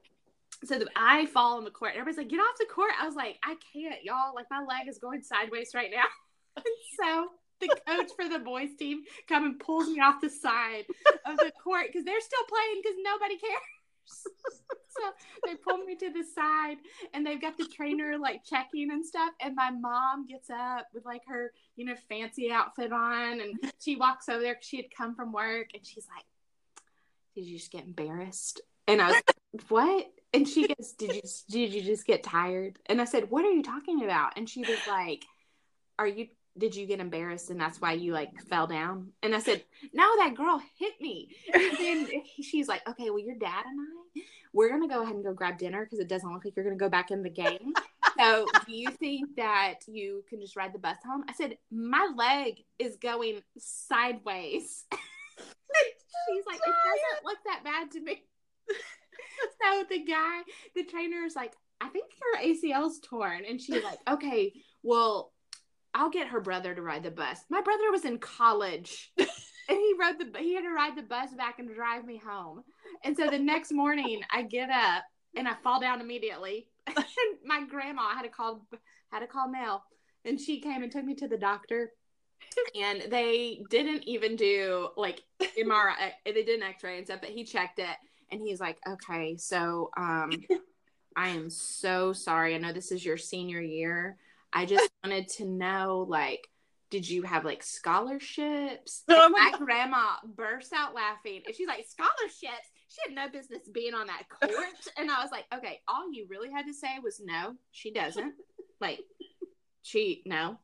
[0.64, 2.92] So i fall on the court everybody's like get off the court.
[3.00, 4.34] I was like i can't y'all.
[4.34, 6.06] Like my leg is going sideways right now.
[7.00, 7.28] So
[7.62, 10.86] the coach for the boys team come and pulls me off the side
[11.26, 13.62] of the court because they're still playing because nobody cares.
[14.90, 15.02] so
[15.46, 16.78] they pull me to the side
[17.14, 19.32] and they've got the trainer like checking and stuff.
[19.42, 23.96] And my mom gets up with like her, you know, fancy outfit on and she
[23.96, 26.26] walks over there she had come from work and she's like,
[27.36, 28.62] Did you just get embarrassed?
[28.88, 30.08] And I was like, What?
[30.34, 32.80] And she goes, Did you did you just get tired?
[32.86, 34.34] And I said, What are you talking about?
[34.38, 35.26] And she was like,
[36.00, 36.28] Are you
[36.58, 39.10] did you get embarrassed and that's why you like fell down?
[39.24, 41.30] And I said, No, that girl hit me.
[41.54, 42.08] And then
[42.42, 44.22] she's like, Okay, well, your dad and I,
[44.54, 46.78] we're gonna go ahead and go grab dinner because it doesn't look like you're gonna
[46.78, 47.74] go back in the game.
[48.18, 51.24] So, do you think that you can just ride the bus home?
[51.30, 54.86] I said, My leg is going sideways.
[54.92, 58.24] she's like, It doesn't look that bad to me.
[58.70, 60.42] so the guy,
[60.76, 63.44] the trainer is like, I think your ACL's torn.
[63.48, 65.32] And she's like, Okay, well,
[65.98, 67.40] I'll get her brother to ride the bus.
[67.50, 69.12] My brother was in college.
[69.18, 69.28] and
[69.68, 72.62] he rode the he had to ride the bus back and drive me home.
[73.04, 75.04] And so the next morning I get up
[75.36, 76.68] and I fall down immediately.
[76.96, 77.06] and
[77.44, 78.68] my grandma had to call
[79.12, 79.84] had to call Mel
[80.24, 81.92] and she came and took me to the doctor.
[82.80, 86.12] And they didn't even do like MRI.
[86.26, 87.98] They did an X-ray and stuff, but he checked it
[88.32, 90.32] and he's like, "Okay, so um,
[91.16, 92.54] I am so sorry.
[92.54, 94.18] I know this is your senior year.
[94.54, 96.48] I just wanted to know, like,
[96.90, 99.04] did you have like scholarships?
[99.10, 102.70] Oh my my grandma bursts out laughing and she's like, scholarships?
[102.88, 104.54] She had no business being on that court.
[104.98, 108.34] and I was like, okay, all you really had to say was no, she doesn't.
[108.80, 109.00] Like,
[109.84, 110.58] she, no.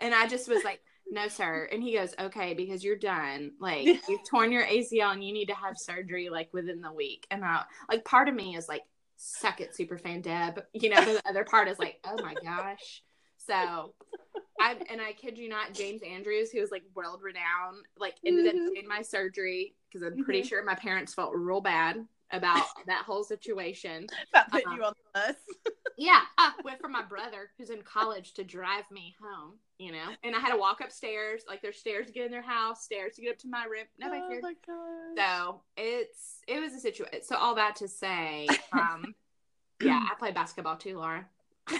[0.00, 0.80] And I just was like,
[1.10, 1.68] no, sir.
[1.70, 3.52] And he goes, okay, because you're done.
[3.60, 7.26] Like, you've torn your ACL and you need to have surgery like within the week.
[7.30, 8.82] And I, like, part of me is like,
[9.16, 10.62] suck it, super fan Deb.
[10.72, 13.02] You know, the other part is like, oh my gosh.
[13.48, 13.94] So
[14.60, 18.46] I and I kid you not, James Andrews, who was like world renowned, like ended
[18.46, 18.68] Mhm.
[18.68, 20.48] up doing my surgery because I'm pretty Mhm.
[20.48, 24.06] sure my parents felt real bad about that whole situation.
[24.32, 24.76] About putting Uh-uh.
[24.76, 25.36] you on the bus.
[26.00, 30.14] Yeah, I went for my brother who's in college to drive me home, you know,
[30.22, 31.42] and I had to walk upstairs.
[31.48, 33.84] Like there's stairs to get in their house, stairs to get up to my room.
[33.98, 34.42] Nobody oh cared.
[34.44, 35.16] my gosh.
[35.16, 37.22] So it's it was a situation.
[37.24, 39.12] So all that to say, um,
[39.80, 41.26] yeah, I play basketball too, Laura.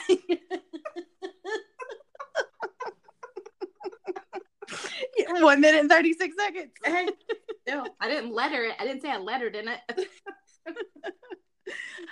[5.40, 6.72] One minute and 36 seconds.
[6.84, 7.08] Hey,
[7.66, 8.74] no, I didn't letter it.
[8.78, 9.80] I didn't say I lettered in it.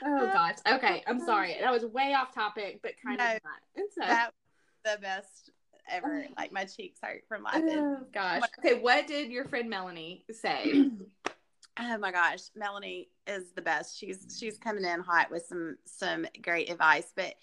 [0.04, 0.56] oh gosh.
[0.68, 1.56] Okay, I'm sorry.
[1.60, 4.06] That was way off topic, but kind No, of not.
[4.06, 4.32] A, That
[4.84, 5.50] was the best
[5.90, 6.24] ever.
[6.28, 6.32] Oh.
[6.36, 7.78] Like my cheeks hurt from oh, laughing.
[7.78, 8.42] oh gosh.
[8.58, 10.90] Okay, what did your friend Melanie say?
[11.78, 13.98] Oh my gosh, Melanie is the best.
[13.98, 17.34] She's she's coming in hot with some some great advice, but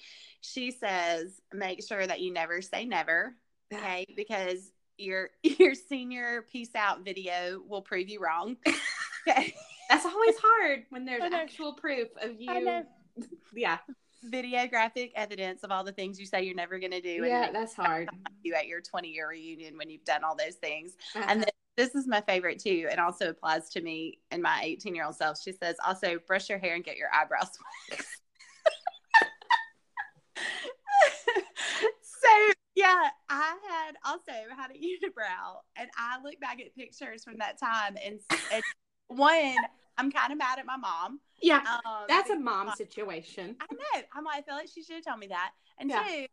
[0.42, 3.36] she says make sure that you never say never,
[3.72, 4.08] okay?
[4.16, 8.58] Because your your senior peace out video will prove you wrong.
[9.26, 9.56] Okay.
[9.90, 12.84] That's always hard when there's actual proof of you.
[13.56, 13.78] Yeah,
[14.30, 17.56] Videographic evidence of all the things you say you're never going to do, yeah, and
[17.56, 18.10] that's hard.
[18.42, 20.98] you at your 20 year reunion when you've done all those things.
[21.16, 21.26] Uh-huh.
[21.30, 24.94] And then this is my favorite too, and also applies to me and my 18
[24.94, 25.42] year old self.
[25.42, 27.50] She says, also brush your hair and get your eyebrows
[27.90, 28.22] waxed.
[32.02, 37.38] so yeah, I had also had a unibrow, and I look back at pictures from
[37.38, 38.20] that time, and,
[38.52, 38.64] and
[39.08, 39.58] one,
[39.98, 41.20] I'm kind of mad at my mom.
[41.42, 43.56] yeah, Um, that's a mom situation.
[43.60, 44.04] I know.
[44.16, 45.52] I'm like, I feel like she should have told me that.
[45.78, 46.04] And Yeah.
[46.04, 46.26] two,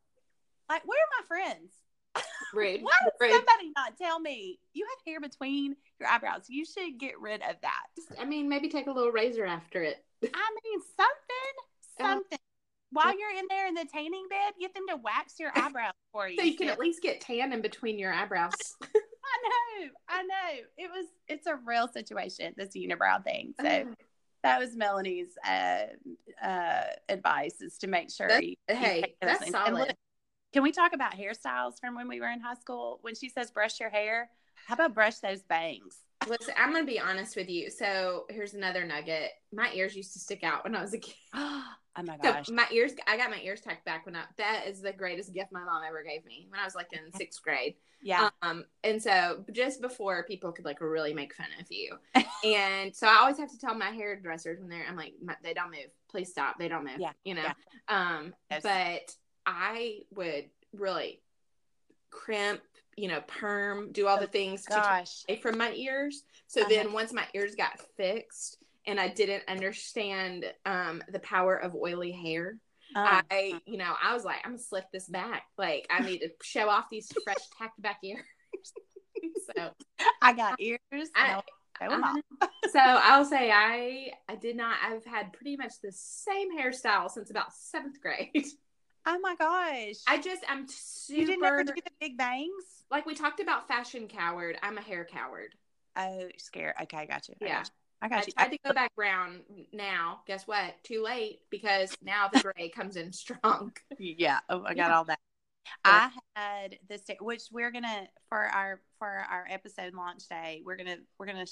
[0.69, 1.73] like, where are my friends?
[2.55, 2.83] Rude.
[2.83, 3.33] Why did Rude.
[3.33, 6.47] somebody not tell me you have hair between your eyebrows?
[6.49, 7.87] You should get rid of that.
[8.19, 10.05] I mean, maybe take a little razor after it.
[10.23, 11.55] I mean, something,
[12.01, 12.39] Uh, something.
[12.93, 16.29] While you're in there in the tanning bed, get them to wax your eyebrows for
[16.29, 16.37] you.
[16.39, 18.53] So you can at least get tan in between your eyebrows.
[18.83, 20.61] I know, I know.
[20.77, 22.53] It was, it's a real situation.
[22.57, 23.55] This unibrow thing.
[23.61, 23.87] So
[24.43, 25.83] that was Melanie's uh,
[26.45, 28.27] uh, advice: is to make sure.
[28.27, 29.53] That's- you, you hey, take those that's things.
[29.53, 29.75] Solid.
[29.75, 29.97] look,
[30.53, 32.99] Can we talk about hairstyles from when we were in high school?
[33.03, 34.31] When she says brush your hair,
[34.67, 35.99] how about brush those bangs?
[36.27, 37.71] Listen, I'm gonna be honest with you.
[37.71, 39.31] So here's another nugget.
[39.53, 41.15] My ears used to stick out when I was a kid.
[42.01, 44.23] oh my So my ears, I got my ears tucked back when I.
[44.39, 47.13] That is the greatest gift my mom ever gave me when I was like in
[47.13, 47.75] sixth grade.
[48.03, 48.31] yeah.
[48.43, 51.97] Um, and so just before people could like really make fun of you,
[52.45, 55.71] and so I always have to tell my hairdressers when they're, I'm like, they don't
[55.71, 55.91] move.
[56.11, 56.59] Please stop.
[56.59, 56.99] They don't move.
[56.99, 57.43] Yeah, You know.
[57.43, 57.53] yeah.
[57.89, 58.63] Um, Yes.
[58.63, 59.15] but
[59.47, 61.21] I would really
[62.11, 62.61] crimp,
[62.97, 65.25] you know, perm, do all the things to gosh.
[65.29, 66.25] away from my ears.
[66.49, 66.69] So Uh-huh.
[66.71, 72.13] then once my ears got fixed and I didn't understand um, the power of oily
[72.13, 72.57] hair,
[72.95, 75.45] Um, I, you know, I was like, I'm gonna slick this back.
[75.59, 78.25] Like I need to show off these fresh tacked back ears.
[79.57, 79.71] so
[80.23, 80.81] I got ears.
[81.15, 81.41] I-
[81.81, 82.17] show 'em off.
[82.71, 87.31] so I'll say I I did not I've had pretty much the same hairstyle since
[87.31, 88.47] about seventh grade.
[89.07, 89.97] Oh my gosh.
[90.07, 91.21] I just I'm super.
[91.21, 92.51] you didn't ever do the big bangs?
[92.91, 94.59] like we talked about fashion coward.
[94.63, 95.55] I'm a hair coward.
[95.97, 96.75] Oh, scared.
[96.83, 97.35] Okay, I got you.
[97.41, 97.57] I Yeah.
[97.59, 97.73] got you.
[98.03, 98.33] I I got you.
[98.33, 99.41] tried to go back brown
[99.73, 100.21] now.
[100.27, 100.75] Guess what?
[100.85, 103.73] Too late because now the gray comes in strong.
[103.99, 104.41] yeah.
[104.49, 104.97] Oh, I got Yeah.
[104.97, 105.19] all that.
[105.85, 110.63] I had this, which we're gonna for our for our episode launch day.
[110.65, 111.47] We're gonna we're gonna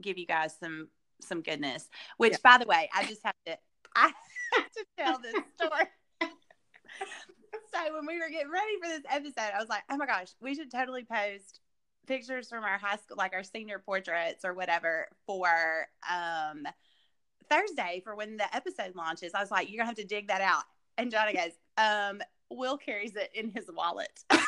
[0.00, 0.88] give you guys some
[1.20, 1.88] some goodness.
[2.18, 2.38] Which, Yeah.
[2.44, 3.56] by the way, I just have to
[3.96, 4.12] I
[4.54, 5.88] have to tell this story.
[7.72, 10.28] so when we were getting ready for this episode, I was like, oh my gosh,
[10.40, 11.60] we should totally post
[12.06, 16.66] pictures from our high school, like our senior portraits or whatever, for um
[17.50, 19.32] Thursday for when the episode launches.
[19.34, 20.64] I was like, you're gonna have to dig that out.
[20.96, 24.24] And Johnny goes, um, Will carries it in his wallet.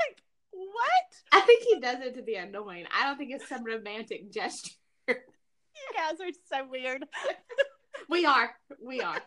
[0.00, 1.32] Like, what?
[1.32, 2.86] I think he does it to be annoying.
[2.96, 4.72] I don't think it's some romantic gesture.
[5.08, 7.04] You guys are so weird.
[8.08, 8.50] We are.
[8.84, 9.20] We are.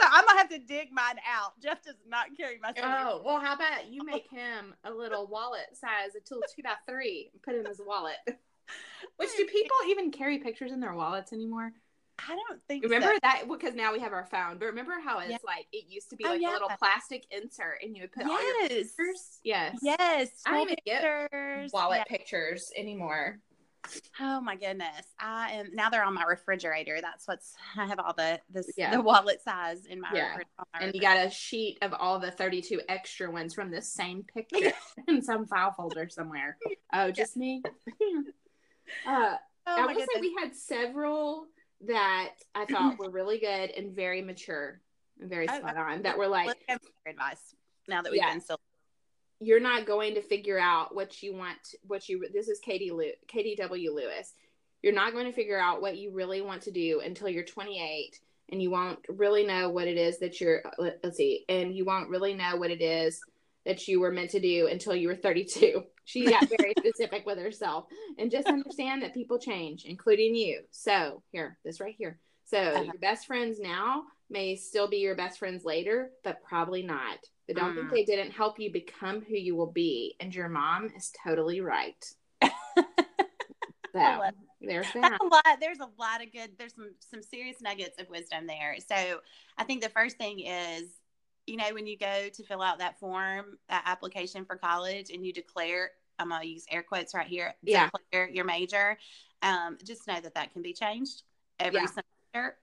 [0.00, 1.52] So I'm gonna have to dig mine out.
[1.62, 5.66] Jeff does not carry my Oh, well, how about you make him a little wallet
[5.72, 8.16] size a until two by three and put it in his wallet?
[9.16, 11.72] Which do people even carry pictures in their wallets anymore?
[12.18, 13.18] I don't think Remember so.
[13.22, 14.58] that because now we have our phone.
[14.58, 15.36] But remember how it's Yeah.
[15.44, 16.50] like it used to be Oh, like yeah.
[16.50, 18.68] a little plastic insert, and you would put all your Yes.
[18.68, 19.40] pictures.
[19.44, 19.78] Yes.
[19.82, 20.42] Yes.
[20.46, 21.72] I don't even get.
[21.72, 22.04] Wallet Yeah.
[22.04, 23.38] pictures anymore.
[24.20, 25.06] Oh my goodness.
[25.20, 26.98] I am now they're on my refrigerator.
[27.00, 28.90] That's what's I have all the this Yeah.
[28.90, 30.38] the wallet size in my Yeah.
[30.38, 34.24] my And you got a sheet of all the 32 extra ones from the same
[34.24, 34.72] picture
[35.08, 36.58] in some file folder somewhere.
[36.92, 37.62] Oh, just me?
[39.06, 39.36] uh,
[39.68, 41.46] Oh I will say we had several
[41.86, 44.80] that I thought were really good and very mature
[45.20, 46.02] and very Oh, spot on.
[46.02, 47.54] That were like, Let's go with your advice
[47.88, 48.32] now that we've Yeah.
[48.32, 48.56] been so
[49.40, 53.12] you're not going to figure out what you want what you this is katie Lew,
[53.28, 54.32] katie w lewis.
[54.82, 58.20] You're not going to figure out what you really want to do until you're 28
[58.50, 61.84] and you won't really know what it is that you're let- let's see and you
[61.84, 63.20] won't really know what it is
[63.64, 67.38] that you were meant to do until you were 32 she got very specific with
[67.38, 67.86] herself
[68.18, 70.62] and just understand that people change including you.
[70.70, 72.18] So here this right here.
[72.44, 72.82] So Uh-huh.
[72.84, 77.56] your best friends now may still be your best friends later but probably not but
[77.56, 77.90] don't think Mm.
[77.90, 82.04] they didn't help you become who you will be and your mom is totally right
[83.92, 84.20] so
[84.60, 85.44] there's that a lot.
[85.60, 86.50] There's a lot of good.
[86.58, 88.76] There's some some serious nuggets of wisdom there.
[88.86, 89.20] So
[89.58, 90.84] I think the first thing is,
[91.46, 95.24] you know, when you go to fill out that form, that application for college, and
[95.24, 97.54] you declare, I'm gonna use air quotes right here.
[97.62, 97.88] Yeah.
[98.10, 98.98] Declare your major.
[99.42, 101.22] Um, just know that that can be changed
[101.60, 101.86] every Yeah.
[101.86, 102.58] semester.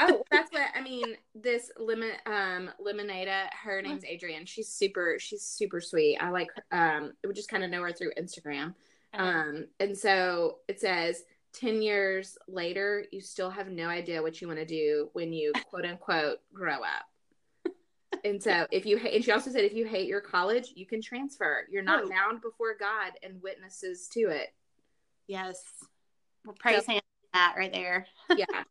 [0.00, 5.42] Oh that's what i mean this lemon um lemonada her name's adrian she's super she's
[5.42, 8.74] super sweet i like um we just kind of know her through instagram
[9.12, 11.22] Um, and so it says
[11.52, 15.52] 10 years later, you still have no idea what you want to do when you
[15.70, 17.72] quote unquote grow up.
[18.24, 20.84] And so if you hate, and she also said, if you hate your college, you
[20.84, 21.64] can transfer.
[21.70, 22.08] You're not Oh.
[22.08, 24.52] bound before God and witnesses to it.
[25.28, 25.62] yes.
[26.44, 28.06] Well, praise him for that right there.
[28.36, 28.64] Yeah.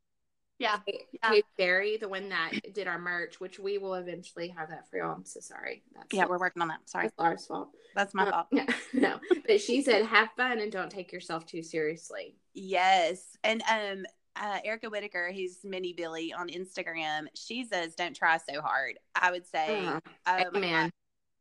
[0.60, 0.78] Yeah.
[0.86, 1.30] Kate Yeah.
[1.30, 4.98] Kate Berry, the one that did our merch, which we will eventually have that for
[4.98, 5.14] y'all.
[5.16, 5.84] I'm so sorry.
[5.96, 6.88] That's Yeah, we're working on that.
[6.90, 7.06] Sorry.
[7.06, 7.70] that's Laura's fault.
[7.96, 8.48] That's my Uh, fault.
[8.52, 12.36] yeah, no, but she said, have fun and don't take yourself too seriously.
[12.54, 13.38] Yes.
[13.44, 18.62] And um uh, Erica Whitaker, who's Mini Billy on Instagram, she says, "Don't try so
[18.64, 20.90] hard." I would say, Uh, oh my man.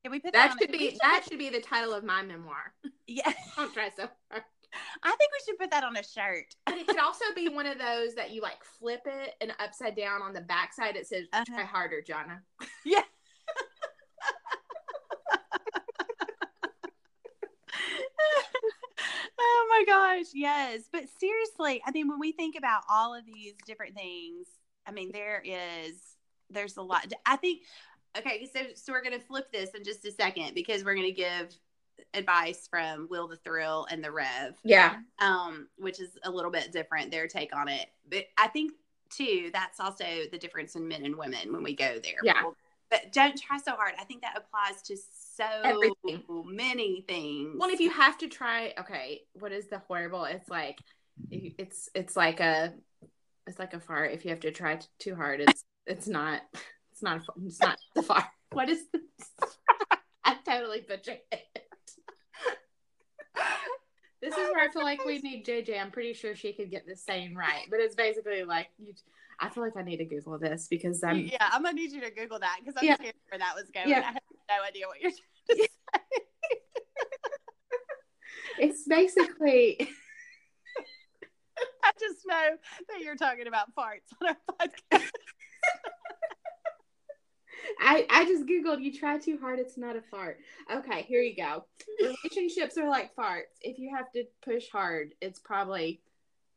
[0.05, 2.75] Can we put That on should be that should be the title of my memoir.
[3.07, 4.43] Yeah, Don't try so hard.
[5.03, 6.55] I think we should put that on a shirt.
[6.67, 9.97] But it could also be one of those that you like flip it and upside
[9.97, 11.45] down on the backside it says Uh-huh.
[11.47, 12.39] try harder, Jonna.
[12.85, 13.03] Yeah.
[19.39, 20.83] oh my gosh, yes.
[20.91, 24.47] But seriously, I mean, when we think about all of these different things,
[24.87, 26.01] I mean, there is
[26.51, 27.13] there's a lot.
[27.27, 27.63] I think.
[28.17, 31.55] Okay, so so we're gonna flip this in just a second because we're gonna give
[32.15, 34.97] advice from Will the Thrill and the Rev Yeah.
[35.19, 37.87] um, which is a little bit different, their take on it.
[38.11, 38.73] But I think
[39.11, 42.19] too, that's also the difference in men and women when we go there.
[42.23, 42.43] Yeah.
[42.91, 43.95] But don't try so hard.
[43.99, 44.97] I think that applies to
[45.37, 46.23] so Everything.
[46.47, 47.57] many things.
[47.59, 50.25] Well, if you have to try, okay, what is the horrible?
[50.25, 50.79] It's like
[51.31, 52.75] it's it's like a
[53.47, 54.13] it's like a fart.
[54.13, 56.43] If you have to try t- too hard, it's it's not
[56.93, 58.25] it's not a, it's not the fart.
[58.53, 59.31] What is this?
[60.25, 61.65] I totally butchered it.
[64.23, 65.81] This oh, is where I feel like we need JJ.
[65.81, 68.95] I'm pretty sure she could get this saying right, but it's basically like you.
[69.41, 71.91] I feel like I need to Google this because um, I'm yeah, I'm gonna need
[71.91, 72.95] you to Google that because I'm Yeah.
[72.95, 73.89] scared where that was going.
[73.89, 73.99] Yeah.
[73.99, 75.69] I have no idea what you're trying to say.
[78.61, 79.77] it's basically
[81.85, 82.57] I just know
[82.91, 85.11] that you're talking about farts on our podcast.
[87.81, 90.39] I, I just googled you try too hard it's not a fart.
[90.73, 91.65] Okay here you go.
[92.01, 93.59] Relationships are like farts.
[93.61, 96.01] If you have to push hard it's probably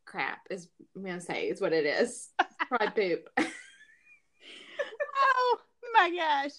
[0.05, 2.29] crap is i'm gonna say is what it is.
[2.39, 3.29] It's probably poop.
[5.17, 5.57] Oh
[5.93, 6.51] my gosh.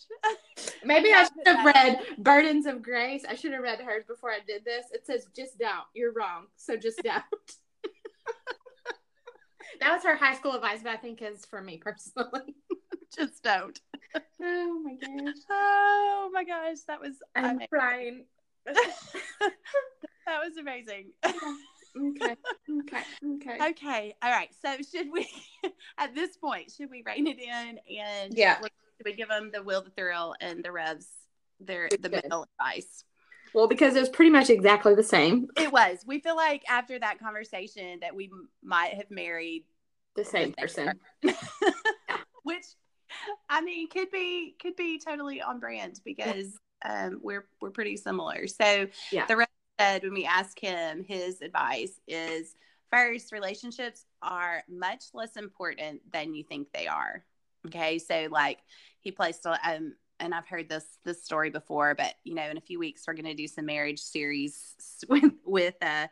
[0.84, 3.24] maybe i should have read burdens of grace.
[3.28, 4.86] I should have read hers before i did this.
[4.92, 7.22] It says just don't you're wrong so just don't
[9.80, 12.54] that was her high school advice but i think is for me personally.
[13.16, 13.78] Just don't.
[14.42, 17.68] Oh my gosh Oh my gosh, that was i'm amazing.
[17.72, 18.24] crying
[18.66, 21.12] that was amazing.
[21.24, 22.36] okay
[22.70, 24.48] okay okay okay, all right.
[24.60, 25.28] So should we,
[25.98, 28.58] at this point, should we rein it in and Yeah.
[28.60, 28.70] should
[29.04, 31.06] we give them the will, the thrill, and the revs
[31.60, 33.04] their the middle advice?
[33.54, 35.46] Well, because it was pretty much exactly the same.
[35.56, 35.98] It was.
[36.06, 39.64] We feel like after that conversation that we m- might have married,
[40.16, 40.98] The same person.
[42.42, 42.64] which
[43.48, 48.46] I mean could be could be totally on brand because um, we're we're pretty similar.
[48.46, 49.26] So Yeah.
[49.26, 52.54] the rest said when we ask him his advice is
[52.90, 57.24] first relationships are much less important than you think they are.
[57.66, 58.58] Okay, so like
[59.00, 62.56] he placed a um and I've heard this this story before, but you know, in
[62.56, 64.74] a few weeks we're going to do some marriage series
[65.08, 66.06] with with uh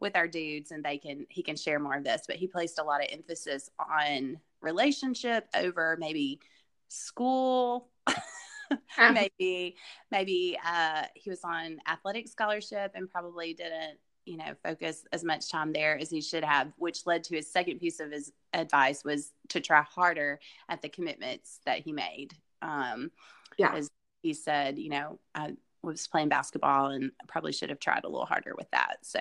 [0.00, 2.22] with our dudes, and they can he can share more of this.
[2.26, 6.40] But he placed a lot of emphasis on relationship over maybe
[6.88, 7.88] school.
[9.12, 9.76] maybe
[10.10, 15.50] maybe uh, he was on athletic scholarship and probably didn't you know, focus as much
[15.50, 19.02] time there as he should have, which led to his second piece of his advice
[19.02, 20.38] was to try harder
[20.68, 22.34] at the commitments that he made.
[22.60, 23.10] Um,
[23.56, 23.72] Yeah.
[23.74, 23.88] As
[24.22, 28.26] he said, you know, I was playing basketball and probably should have tried a little
[28.26, 28.98] harder with that.
[29.02, 29.20] So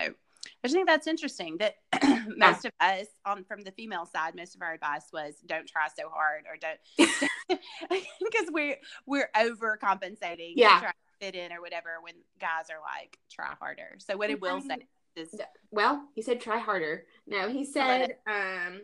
[0.63, 1.75] I just think that's interesting that
[2.37, 5.87] most of us on from the female side, most of our advice was don't try
[5.87, 6.79] so hard or don't
[7.89, 10.75] because we're we're overcompensating Yeah.
[10.75, 10.95] to try to
[11.25, 13.95] fit in or whatever when guys are like try harder.
[13.99, 14.87] So what did Will say?
[15.15, 15.33] Is,
[15.71, 17.05] Well, he said try harder.
[17.25, 18.81] No, he said, um,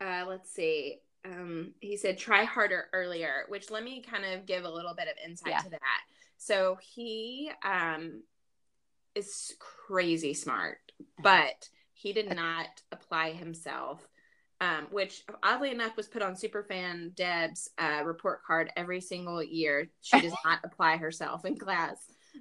[0.00, 1.00] uh, let's see.
[1.24, 5.06] Um, he said try harder earlier, which let me kind of give a little bit
[5.08, 5.60] of insight Yeah.
[5.60, 6.00] to that.
[6.38, 8.22] So he um
[9.26, 9.54] is
[9.86, 10.78] crazy smart,
[11.22, 14.06] but he did not apply himself.
[14.62, 19.88] Um, which oddly enough was put on Superfan Deb's uh, report card every single year.
[20.02, 21.96] She does not apply herself in class.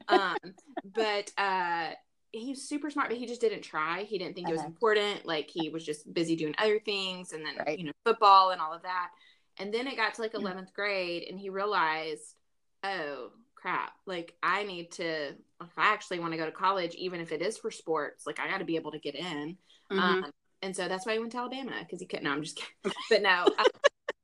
[0.09, 0.35] Um,
[0.83, 1.91] but uh,
[2.33, 4.03] he's super smart, but he just didn't try.
[4.03, 4.67] He didn't think it was Uh-huh.
[4.67, 5.25] important.
[5.25, 7.79] Like he was just busy doing other things and then, Right.
[7.79, 9.11] you know, football and all of that.
[9.57, 10.41] And then it got to like Mm.
[10.41, 12.35] 11th grade and he realized,
[12.83, 17.19] oh crap, like I need to, if I actually want to go to college, even
[17.21, 19.57] if it is for sports, like I got to be able to get in.
[19.91, 19.99] Mhm.
[20.01, 20.31] Um,
[20.61, 22.25] and so that's why he went to Alabama because he couldn't.
[22.25, 22.93] No, I'm just kidding.
[23.09, 23.65] But no, uh,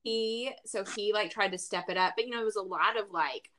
[0.04, 2.62] he so he like tried to step it up, but you know it was a
[2.62, 3.50] lot of like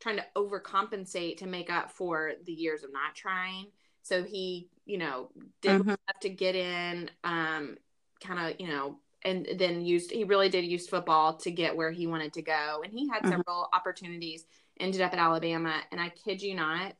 [0.00, 3.66] trying to overcompensate to make up for the years of not trying.
[4.02, 5.30] So he, you know,
[5.62, 5.96] did Mhm.
[6.08, 7.76] enough to get in, um,
[8.22, 11.90] kind of, you know, and then used he really did use football to get where
[11.90, 13.28] he wanted to go, and he had Mhm.
[13.28, 14.44] several opportunities.
[14.78, 16.92] Ended up at Alabama, and I kid you not,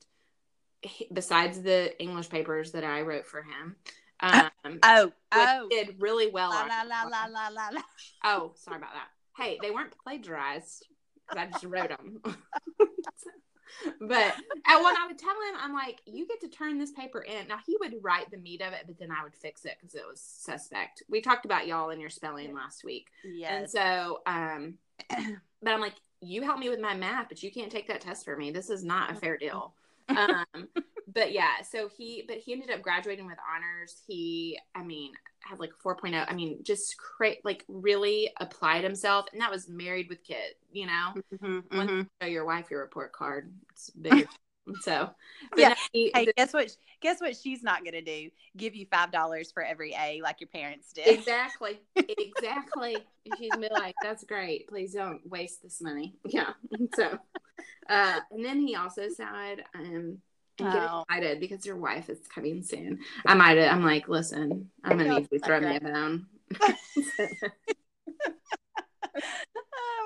[0.81, 3.75] he- besides the English papers that I wrote for him.
[4.19, 4.49] Um,
[4.83, 6.49] oh, oh, did really well.
[6.49, 7.81] la la la la la la la.
[8.23, 9.09] Oh, sorry about that.
[9.37, 10.87] Hey, they weren't plagiarized
[11.29, 12.19] because I just wrote them.
[12.25, 14.33] but
[14.65, 17.47] and when I would tell him, I'm like, you get to turn this paper in.
[17.47, 19.93] Now he would write the meat of it, but then I would fix it because
[19.93, 21.03] it was suspect.
[21.07, 23.55] We talked about y'all in your spelling last week, Yeah.
[23.55, 24.75] and so, um,
[25.09, 28.25] but I'm like, you help me with my math, but you can't take that test
[28.25, 28.51] for me.
[28.51, 29.73] This is not a fair deal.
[30.09, 30.45] um,
[31.13, 34.01] but yeah, so he, but he ended up graduating with honors.
[34.07, 35.11] He, I mean,
[35.41, 36.25] had like 4.0.
[36.27, 40.55] I mean, just create, like really applied himself, and that was married with kid.
[40.71, 42.07] You know, Mhm, When- mhm.
[42.21, 43.51] show your wife your report card.
[43.71, 44.27] It's big.
[44.81, 45.09] so,
[45.55, 45.75] Yeah.
[45.93, 46.75] Hey, the- guess what?
[47.01, 47.35] Guess what?
[47.35, 48.29] She's not gonna do.
[48.55, 51.07] Give you five dollars for every A, like your parents did.
[51.07, 52.97] exactly, exactly.
[53.37, 54.67] She's gonna be like, "That's great.
[54.67, 56.53] Please don't waste this money." Yeah.
[56.95, 57.17] So,
[57.89, 60.21] uh, and then he also said, um.
[60.59, 61.03] And get Oh.
[61.07, 62.97] excited because your wife is coming soon.
[63.27, 63.59] I might.
[63.59, 66.25] I'm like, listen, I'm gonna need you to throw me a bone.
[66.59, 66.73] oh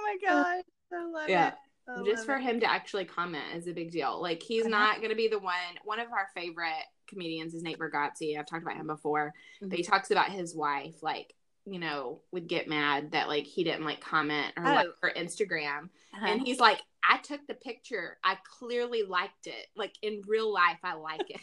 [0.03, 0.63] my god,
[0.93, 1.47] I love Yeah.
[1.49, 1.53] it.
[1.99, 2.41] I just for it.
[2.41, 4.21] him to actually comment is a big deal.
[4.21, 4.69] Like he's Uh-huh.
[4.69, 5.53] not going to be the one.
[5.83, 8.37] One of our favorite comedians is Nate Bargatze.
[8.39, 9.75] I've talked about him before, but Mm-hmm.
[9.77, 11.01] he talks about his wife.
[11.03, 11.33] Like
[11.65, 14.93] you know, would get mad that like he didn't like comment or like Oh.
[15.03, 16.25] her Instagram, Uh-huh.
[16.25, 18.17] and he's like, I took the picture.
[18.23, 19.67] I clearly liked it.
[19.75, 21.39] Like in real life, I like it.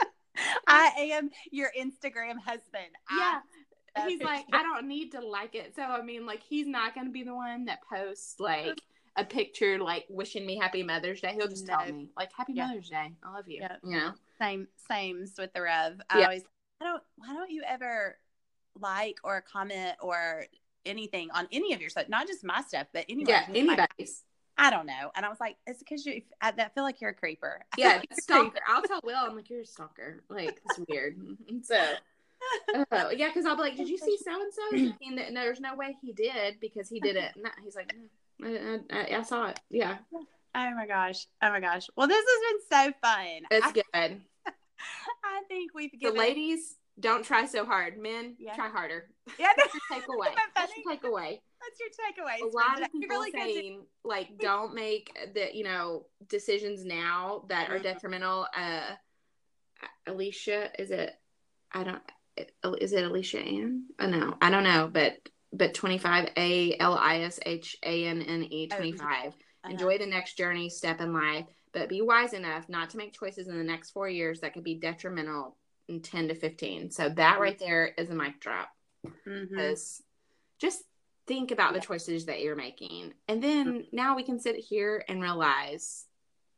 [0.66, 2.88] I am your Instagram husband.
[3.14, 3.40] yeah.
[3.94, 4.46] that He's like.
[4.54, 5.74] I don't need to like it.
[5.76, 8.78] So I mean, like, he's not going to be the one that posts like
[9.16, 11.32] a picture, like wishing me Happy Mother's Day.
[11.34, 12.68] He'll just tell me, like, Happy Yeah.
[12.68, 13.12] Mother's Day.
[13.22, 13.60] I love you.
[13.60, 13.76] Yeah.
[13.84, 14.12] You know.
[14.40, 16.00] same same with the Rev.
[16.10, 16.24] I Yeah.
[16.24, 16.44] always
[16.80, 18.18] I don't why don't you ever
[18.80, 20.46] like or comment or
[20.86, 23.28] anything on any of your stuff, not just my stuff, but anyone.
[23.28, 23.46] Yeah.
[23.48, 24.24] Anybody's.
[24.58, 25.10] I don't know.
[25.14, 27.62] And I was like, it's because you I, I feel like you're a creeper.
[27.76, 27.98] Yeah.
[27.98, 28.60] like Stalker.
[28.66, 29.16] I'll tell Will.
[29.16, 30.22] I'm like, you're a stalker.
[30.28, 31.16] Like, it's weird.
[31.62, 31.80] So.
[32.90, 35.76] Uh, yeah, because I'll be like, "Did you see so and so?" And there's no
[35.76, 37.36] way he did because he didn't.
[37.36, 38.02] No, he's like, no,
[38.44, 39.60] I, I, I saw it.
[39.70, 39.98] Yeah,
[40.54, 41.26] Oh my gosh.
[41.42, 41.86] Oh my gosh.
[41.96, 43.42] Well, this has been so fun.
[43.50, 44.20] it's I, good.
[45.24, 47.96] I think we've The ladies don't try so hard.
[47.98, 48.54] Men Yeah.
[48.54, 49.08] try harder.
[49.38, 50.34] Yeah, That's your takeaway.
[50.56, 51.38] That's your takeaway.
[51.62, 52.42] That's your takeaway.
[52.42, 56.84] A lot of people really good to- saying like, don't make the you know decisions
[56.84, 57.84] now that are Mhm.
[57.84, 58.46] detrimental.
[58.54, 58.94] Uh,
[60.06, 61.12] Alicia, is it?
[61.72, 62.02] I don't.
[62.80, 63.84] Is it Alicia Ann?
[64.00, 65.16] Oh no, I don't know, but
[65.52, 69.26] but 25 A L I S H A N N E 25.
[69.28, 69.70] Uh-huh.
[69.70, 73.48] Enjoy the next journey, step in life, but be wise enough not to make choices
[73.48, 75.56] in the next four years that could be detrimental
[75.88, 76.90] in 10 to 15.
[76.90, 78.68] So that right there is a mic drop
[79.04, 79.56] Mhm.
[80.58, 80.82] just
[81.26, 83.14] think about the choices that you're making.
[83.28, 86.06] And then now we can sit here and realize,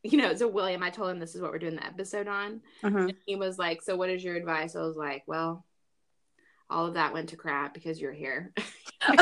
[0.02, 2.62] you know, so William, I told him this is what we're doing the episode on.
[3.08, 4.76] And he was like, So what is your advice?
[4.76, 5.66] I was like, Well,
[6.70, 8.52] all of that went to crap because you're here.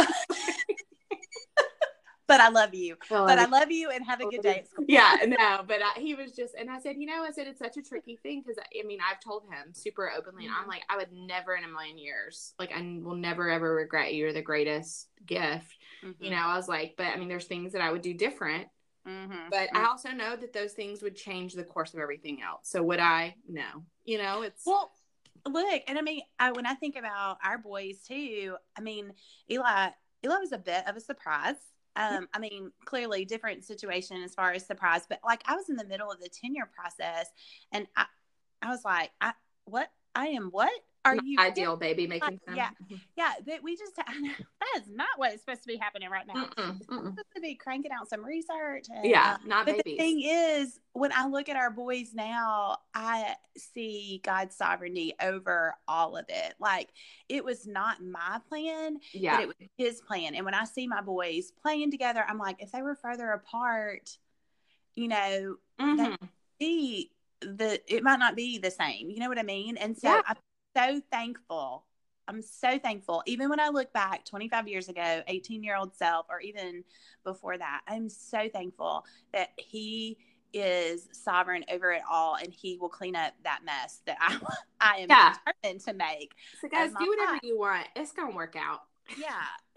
[2.26, 2.96] but I love you.
[3.10, 6.14] I but I love you and have a good day yeah, no, but I, he
[6.14, 8.58] was just, and I said, you know, I said it's such a tricky thing because
[8.58, 11.68] I mean, I've told him super openly, and I'm like, I would never in a
[11.68, 14.20] million years, like, I will never ever regret you.
[14.20, 15.76] You're the greatest gift.
[16.04, 16.14] Mhm.
[16.20, 18.68] You know, I was like, but I mean, there's things that I would do different,
[19.06, 19.50] Mhm.
[19.50, 22.68] but I also know that those things would change the course of everything else.
[22.68, 23.36] So would I?
[23.48, 23.84] No.
[24.04, 24.92] You know, it's Well,
[25.46, 29.12] look, and I mean, I, when I think about our boys too, I mean,
[29.50, 29.90] Eli,
[30.24, 31.56] Eli was a bit of a surprise.
[31.94, 35.76] Um, I mean, clearly different situation as far as surprise, but like I was in
[35.76, 37.28] the middle of the tenure process,
[37.70, 38.06] and I,
[38.62, 39.32] I was like, I
[39.64, 39.90] what?
[40.14, 40.70] I am what
[41.04, 42.56] are you ideal baby making fun.
[42.56, 42.70] yeah.
[43.16, 44.06] Yeah, that we just that
[44.76, 46.44] is not what is supposed to be happening right now.
[46.44, 47.08] Mm-mm, It's mm-mm.
[47.10, 48.86] supposed to be cranking out some research.
[48.94, 52.78] And, Yeah, uh, not but the thing is, when I look at our boys now,
[52.94, 56.54] I see God's sovereignty over all of it.
[56.60, 56.90] Like
[57.28, 59.36] it was not my plan, yeah.
[59.36, 60.34] but it was His plan.
[60.34, 64.16] And when I see my boys playing together, I'm like, if they were further apart,
[64.94, 66.16] you know, Mhm.
[66.60, 69.10] be the it might not be the same.
[69.10, 69.76] You know what I mean?
[69.76, 70.22] And so Yeah.
[70.26, 70.36] I'm
[70.76, 71.84] so thankful.
[72.28, 73.22] I'm so thankful.
[73.26, 76.84] Even when I look back 25 years ago, 18 year old self, or even
[77.24, 80.18] before that, I'm so thankful that he
[80.52, 84.38] is sovereign over it all and he will clean up that mess that I,
[84.80, 85.34] I am Yeah.
[85.62, 86.32] determined to make.
[86.60, 87.40] So guys, do whatever life.
[87.42, 87.86] you want.
[87.96, 88.82] It's gonna work out.
[89.18, 89.32] Yeah,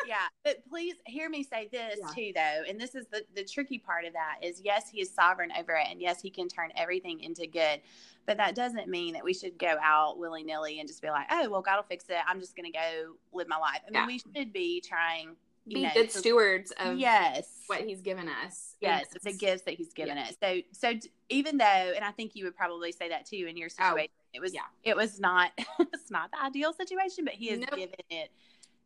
[0.08, 0.28] yeah.
[0.44, 2.08] But please hear me say this Yeah.
[2.14, 2.64] too, though.
[2.70, 5.74] And this is the, the tricky part of that is yes, he is sovereign over
[5.74, 5.88] it.
[5.90, 7.82] And yes, he can turn everything into good.
[8.26, 11.28] But that doesn't mean that we should go out willy nilly and just be like,
[11.32, 12.18] oh, well, God will fix it.
[12.28, 13.82] I'm just going to go live my life.
[13.88, 14.08] I mean, Yeah.
[14.08, 15.36] we should be trying,
[15.68, 17.48] you Be know, good to- stewards of yes.
[17.68, 18.76] what he's given us.
[18.82, 20.34] Yes, the gifts that he's given us.
[20.42, 20.94] So, so
[21.30, 24.12] even though, and I think you would probably say that too in your Oh, situation,
[24.34, 24.62] it was, yeah.
[24.84, 27.70] it was not, it's not the ideal situation, but he has Nope.
[27.76, 28.32] given it,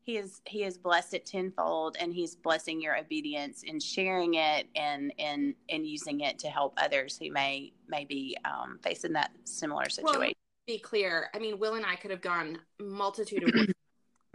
[0.04, 4.68] he is he has blessed it tenfold, and he's blessing your obedience and sharing it
[4.76, 9.32] and and and using it to help others who may may be um, facing that
[9.44, 10.36] similar Well, situation.
[10.68, 11.30] Be clear.
[11.34, 13.68] I mean, Will and I could have gone multitude of ways.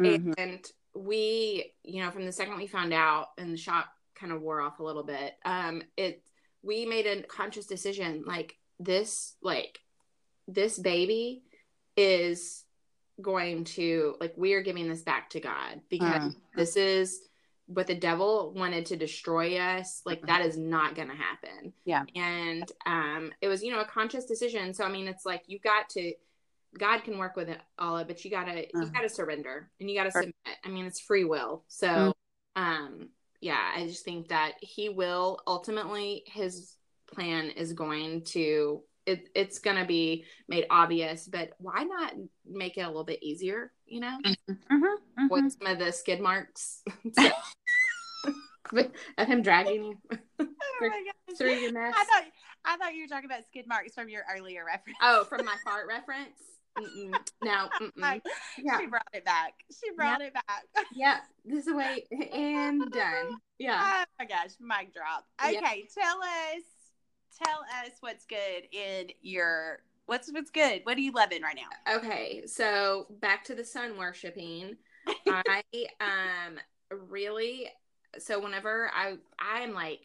[0.01, 0.35] Mhm.
[0.39, 3.87] and we you know from the second we found out and the shock
[4.17, 6.21] kind of wore off a little bit um it
[6.63, 9.79] we made a conscious decision like this like
[10.49, 11.45] this baby
[11.97, 12.64] is
[13.23, 16.37] going to like we are giving this back to god because Mm.
[16.57, 17.21] this is
[17.67, 22.05] what the devil wanted to destroy us like that is not going to happen Yeah.
[22.15, 25.59] and um it was you know a conscious decision so i mean it's like you
[25.61, 26.13] got to
[26.79, 28.93] god can work with it all of it but you gotta you Mhm.
[28.93, 30.23] gotta surrender and you gotta Sure.
[30.23, 31.87] submit i mean it's free will so
[32.57, 32.61] Mhm.
[32.61, 33.09] um
[33.41, 39.59] yeah i just think that he will ultimately his plan is going to it, it's
[39.59, 42.13] going to be made obvious but why not
[42.49, 44.57] make it a little bit easier you know Mhm.
[44.73, 44.97] Mhm.
[45.27, 46.83] avoid some of the skid marks
[49.19, 49.99] of him dragging you
[50.41, 50.91] Oh
[51.37, 52.25] through your mess I thought
[52.65, 54.99] I thought you were talking about skid marks from your earlier reference.
[55.03, 56.39] oh from my fart reference
[56.79, 57.15] Mm-mm.
[57.45, 58.21] no mm-mm.
[58.59, 59.53] Yeah She brought it back.
[59.71, 60.65] She brought it back.
[60.93, 65.25] yeah this is the way and done yeah Oh my gosh, mic drop.
[65.45, 66.63] Okay, tell us
[67.43, 70.81] tell us what's good in your what's what's good.
[70.85, 71.97] What are you loving right now?
[71.97, 74.77] Okay, so back to the sun worshiping.
[75.29, 75.63] I
[76.01, 76.59] um
[77.09, 77.69] really
[78.19, 80.01] so whenever I I'm like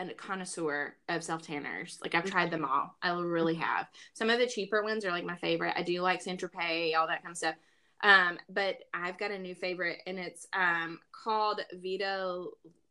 [0.00, 1.98] a connoisseur of self tanners.
[2.02, 2.96] Like I've tried them all.
[3.02, 3.88] I really have.
[4.14, 5.74] Some of the cheaper ones are like my favorite.
[5.76, 7.56] I do like Tropez, all that kind of stuff.
[8.02, 12.44] Um, but I've got a new favorite, and it's um called Vita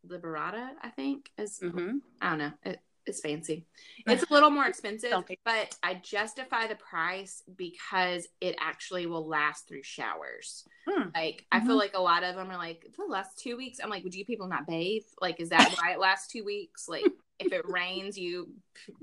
[0.06, 0.72] Liberata.
[0.82, 1.98] I think is Mm-hmm.
[2.22, 2.52] I don't know.
[2.64, 3.66] It, it's fancy.
[4.06, 5.12] It's a little more expensive,
[5.44, 10.66] but I justify the price because it actually will last through showers.
[10.88, 11.10] Hmm.
[11.14, 13.90] Like I feel like a lot of them are like, the last two weeks." I'm
[13.90, 15.04] like, "Would you people not bathe?
[15.22, 16.88] Like, is that why it lasts two weeks?
[16.88, 17.06] Like,
[17.40, 18.50] if it rains, you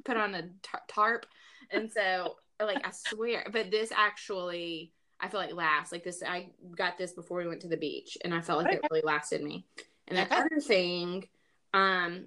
[0.04, 0.48] put on a
[0.88, 1.26] tarp."
[1.70, 5.92] And so, like, I swear, but this actually, I feel like lasts.
[5.92, 8.74] Like this, I got this before we went to the beach, and I felt like
[8.74, 9.66] it really lasted me.
[10.08, 11.26] And the other thing,
[11.72, 12.26] um,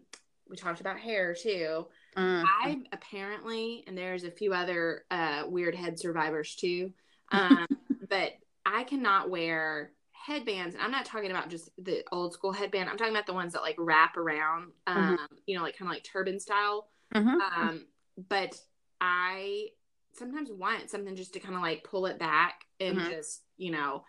[0.50, 1.88] we talked about hair too.
[2.18, 2.43] Mm.
[2.64, 6.91] I apparently, and there's a few other uh, weird head survivors too,
[7.32, 7.66] um,
[8.10, 8.34] but
[8.66, 10.76] I cannot wear headbands.
[10.76, 12.89] And I'm not talking about just the old school headband.
[12.89, 15.95] I'm talking about the ones that like wrap around, um, you know, like kind of
[15.95, 16.89] like turban style.
[17.14, 17.39] Mhm.
[17.39, 17.86] Um,
[18.30, 18.60] but
[19.00, 19.68] I
[20.14, 23.10] sometimes want something just to kind of like pull it back and Mhm.
[23.10, 24.04] just, you know,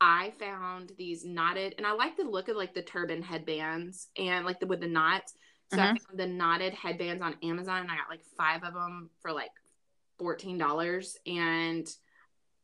[0.00, 4.44] I found these knotted, and I like the look of like the turban headbands and
[4.44, 5.34] like the with the knots.
[5.72, 5.96] So I uh-huh.
[6.06, 9.50] found the knotted headbands on Amazon, and I got like five of them for like
[10.18, 11.88] fourteen dollars, and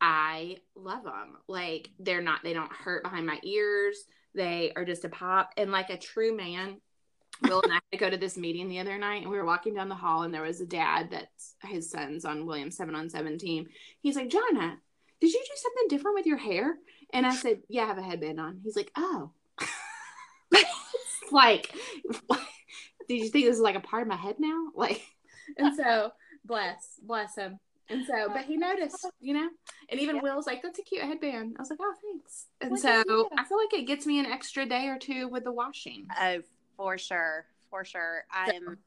[0.01, 1.37] I love them.
[1.47, 4.05] Like they're not, they don't hurt behind my ears.
[4.35, 6.79] They are just a pop, and like a true man
[7.43, 9.45] Will and I had to go to this meeting the other night, and we were
[9.45, 12.95] walking down the hall, and there was a dad that's his son's on Williams seven
[12.95, 13.69] on seven team.
[14.01, 14.77] He's like, Jonna,
[15.21, 16.77] did you do something different with your hair?
[17.13, 18.61] And I said, Yeah, I have a headband on.
[18.65, 19.31] He's like, Oh,
[21.33, 21.73] like,
[23.09, 24.69] did you think this is like a part of my head now?
[24.75, 25.03] Like,
[25.57, 26.13] and so
[26.45, 27.59] bless, bless him.
[27.91, 29.49] And so, but he noticed, you know,
[29.89, 30.23] and even yeah.
[30.23, 31.57] Will's like, that's a cute headband.
[31.59, 32.47] I was like, oh, thanks.
[32.61, 35.45] And what so I feel like it gets me an extra day or two with
[35.45, 36.07] the washing.
[36.21, 36.43] Oh,
[36.77, 37.47] for sure.
[37.71, 38.25] For sure.
[38.31, 38.79] I'm,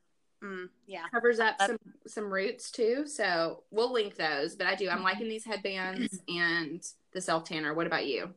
[0.42, 1.08] so, mm, yeah.
[1.12, 3.08] Covers up some, some roots too.
[3.08, 4.56] So we'll link those.
[4.56, 5.06] But I do, I'm mm-hmm.
[5.06, 7.74] liking these headbands and the self tanner.
[7.74, 8.30] What about you?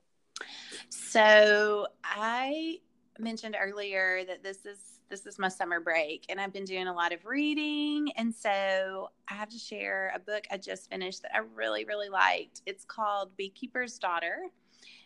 [0.89, 2.79] So I
[3.19, 4.79] mentioned earlier that this is
[5.09, 8.11] this is my summer break and I've been doing a lot of reading.
[8.17, 12.09] And so I have to share a book I just finished that I really, really
[12.09, 12.63] liked.
[12.67, 14.47] It's called Beekeeper's Daughter.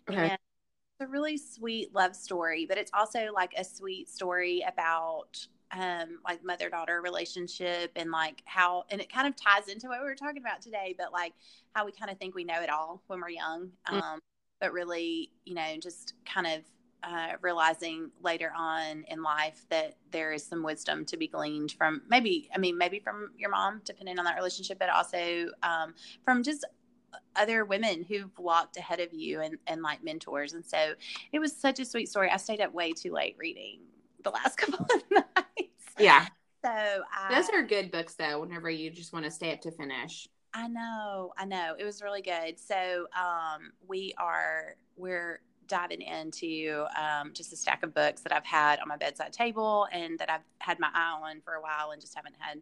[0.09, 0.19] Okay.
[0.19, 5.47] And it's a really sweet love story, but it's also like a sweet story about
[5.73, 10.01] um like mother daughter relationship and like how and it kind of ties into what
[10.01, 11.35] we were talking about today but like
[11.75, 13.93] how we kind of think we know it all when we're young mm.
[13.93, 14.19] um mm-hmm.
[14.63, 16.63] but really you know just kind of
[17.03, 22.03] uh, realizing later on in life that there is some wisdom to be gleaned from
[22.09, 25.95] maybe, I mean, maybe from your mom, depending on that relationship, but also um,
[26.25, 26.65] from just
[27.37, 30.53] other women who've walked ahead of you and, and like mentors.
[30.53, 30.95] And so
[31.33, 32.31] it was such a sweet story.
[32.31, 33.81] I stayed up way too late reading
[34.23, 35.85] the last couple of nights.
[35.99, 36.27] Yeah.
[36.65, 39.71] So I, those are good books though, whenever you just want to stay up to
[39.71, 40.29] finish.
[40.55, 41.77] I know, I know.
[41.79, 42.59] It was really good.
[42.59, 48.45] So um, we are we're diving into um, just a stack of books that I've
[48.45, 51.93] had on my bedside table and that I've had my eye on for a while
[51.93, 52.61] and just haven't had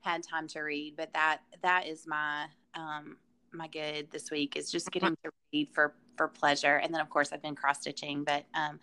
[0.00, 0.94] had time to read.
[0.96, 3.16] But that that is my um,
[3.52, 6.76] my good this week is just getting to read for for pleasure.
[6.76, 8.78] And then of course I've been cross stitching, but um,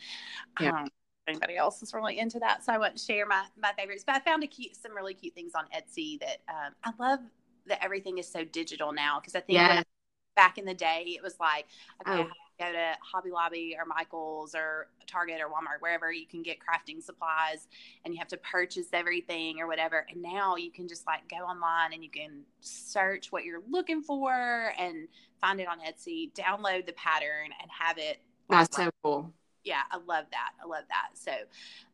[0.59, 0.81] yeah.
[0.81, 0.87] Um,
[1.27, 4.03] anybody else is really into that, so I won't share my my favorites.
[4.05, 7.19] But I found a cute some really cute things on Etsy that um, I love
[7.67, 9.83] that everything is so digital now because I think yeah.
[10.35, 11.67] back in the day it was like
[12.07, 12.23] okay.
[12.23, 16.57] Oh go to Hobby Lobby or Michael's or Target or Walmart, wherever you can get
[16.59, 17.67] crafting supplies
[18.03, 20.05] and you have to purchase everything or whatever.
[20.09, 24.01] And now you can just like go online and you can search what you're looking
[24.01, 25.07] for and
[25.41, 28.19] find it on Etsy, download the pattern and have it.
[28.49, 29.33] That's so cool.
[29.63, 30.51] Yeah, I love that.
[30.63, 31.09] I love that.
[31.13, 31.31] So,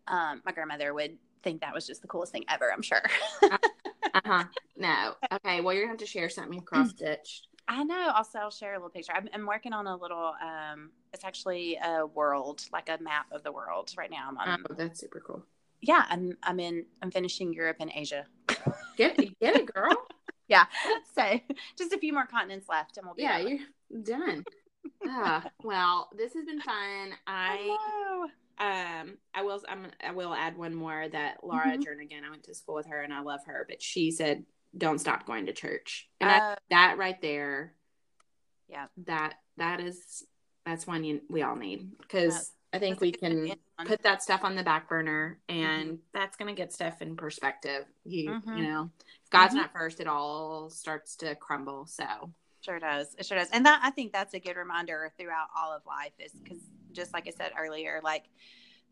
[0.08, 3.02] um, my grandmother would think that was just the coolest thing ever, I'm sure.
[3.44, 3.58] uh
[4.26, 4.44] huh.
[4.78, 5.14] No.
[5.32, 5.62] Okay.
[5.62, 7.48] Well, you're going to have to share something you cross stitched.
[7.68, 8.12] I know.
[8.16, 9.14] Also, I'll share a little picture.
[9.16, 10.34] I'm, I'm working on a little.
[10.42, 13.92] Um, it's actually a world, like a map of the world.
[13.98, 14.64] Right now, I'm on.
[14.70, 15.44] Oh, that's super cool.
[15.82, 16.38] Yeah, I'm.
[16.44, 16.86] I'm in.
[17.02, 18.26] I'm finishing Europe and Asia.
[18.98, 19.96] Get it, get it, girl.
[20.48, 20.66] yeah.
[21.16, 21.40] So,
[21.78, 23.24] just a few more continents left, and we'll be.
[23.24, 24.44] Yeah, you're done.
[25.08, 27.14] ah, well, this has been fun.
[27.28, 27.78] I.
[27.82, 28.28] Hello.
[28.58, 29.62] Um, I will.
[29.68, 29.88] I'm.
[30.06, 31.82] I will add one more that Laura mm-hmm.
[31.82, 32.24] Jernigan.
[32.26, 33.66] I went to school with her, and I love her.
[33.68, 34.46] But she said
[34.78, 36.08] don't stop going to church.
[36.20, 37.74] And uh, that right there,
[38.68, 40.24] yeah, that that is
[40.66, 43.54] that's one you, we all need because I think we can
[43.86, 45.96] put that stuff on the back burner, and mm-hmm.
[46.14, 47.86] that's gonna get stuff in perspective.
[48.04, 48.58] You mm-hmm.
[48.58, 48.90] you know,
[49.24, 49.62] if God's mm-hmm.
[49.62, 51.86] not first, it all starts to crumble.
[51.86, 52.06] So
[52.62, 55.74] sure does, it sure does, and that I think that's a good reminder throughout all
[55.74, 56.60] of life is because
[56.92, 58.26] just like I said earlier, like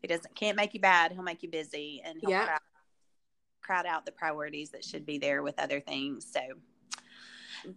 [0.00, 2.58] he doesn't can't make you bad, he'll make you busy, and he'll yeah
[3.64, 6.26] crowd out the priorities that should be there with other things.
[6.30, 6.40] So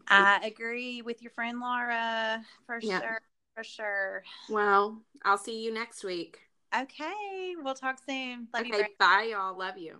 [0.08, 3.00] I agree with your friend Laura for yeah.
[3.00, 3.22] sure.
[3.56, 4.24] For sure.
[4.50, 6.40] Well, I'll see you next week.
[6.78, 7.56] Okay.
[7.60, 8.48] We'll talk soon.
[8.54, 8.86] Love okay, you.
[9.00, 9.58] Bye, y'all.
[9.58, 9.98] Love you.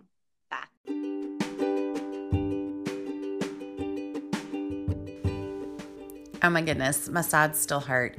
[0.50, 0.58] Bye.
[6.40, 8.16] Oh my goodness, my sides still hurt.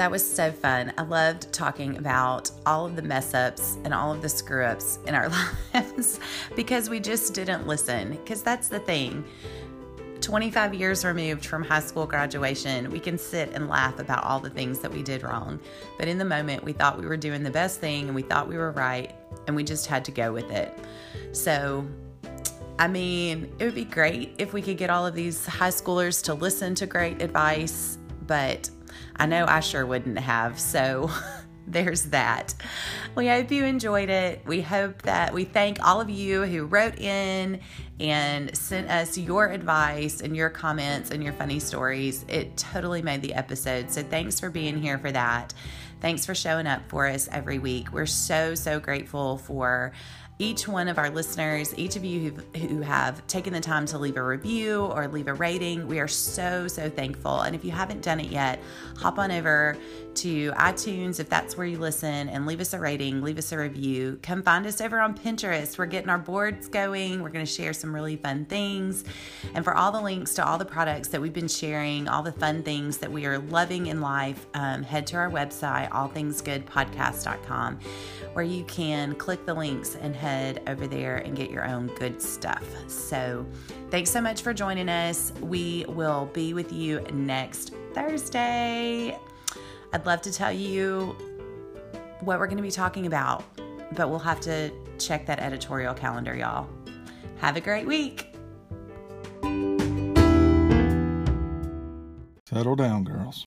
[0.00, 0.94] That was so fun.
[0.96, 4.98] I loved talking about all of the mess ups and all of the screw ups
[5.06, 5.28] in our
[5.74, 6.18] lives
[6.56, 8.12] because we just didn't listen.
[8.12, 9.22] Because that's the thing.
[10.22, 14.48] 25 years removed from high school graduation, we can sit and laugh about all the
[14.48, 15.60] things that we did wrong.
[15.98, 18.48] But in the moment, we thought we were doing the best thing and we thought
[18.48, 19.14] we were right,
[19.48, 20.78] and we just had to go with it.
[21.32, 21.86] So,
[22.78, 26.24] I mean, it would be great if we could get all of these high schoolers
[26.24, 28.70] to listen to great advice, but
[29.16, 30.58] I know I sure wouldn't have.
[30.58, 31.10] So
[31.66, 32.54] there's that.
[33.14, 34.42] We hope you enjoyed it.
[34.46, 37.60] We hope that we thank all of you who wrote in
[37.98, 42.24] and sent us your advice and your comments and your funny stories.
[42.28, 43.90] It totally made the episode.
[43.90, 45.54] So thanks for being here for that.
[46.00, 47.92] Thanks for showing up for us every week.
[47.92, 49.92] We're so, so grateful for
[50.40, 54.16] each one of our listeners, each of you who have taken the time to leave
[54.16, 55.86] a review or leave a rating.
[55.86, 57.42] We are so, so thankful.
[57.42, 58.58] And if you haven't done it yet,
[58.96, 59.76] hop on over
[60.16, 63.58] to iTunes if that's where you listen and leave us a rating, leave us a
[63.58, 64.18] review.
[64.22, 65.78] Come find us over on Pinterest.
[65.78, 67.22] We're getting our boards going.
[67.22, 69.04] We're going to share some really fun things.
[69.54, 72.32] And for all the links to all the products that we've been sharing, all the
[72.32, 77.78] fun things that we are loving in life, um, head to our website, allthingsgoodpodcast.com,
[78.32, 82.20] where you can click the links and head over there and get your own good
[82.20, 82.64] stuff.
[82.88, 83.46] So,
[83.90, 85.32] thanks so much for joining us.
[85.40, 89.18] We will be with you next Thursday.
[89.92, 91.16] I'd love to tell you
[92.20, 93.44] what we're going to be talking about,
[93.96, 96.68] but we'll have to check that editorial calendar, y'all.
[97.38, 98.26] Have a great week.
[102.46, 103.38] Settle down, girls.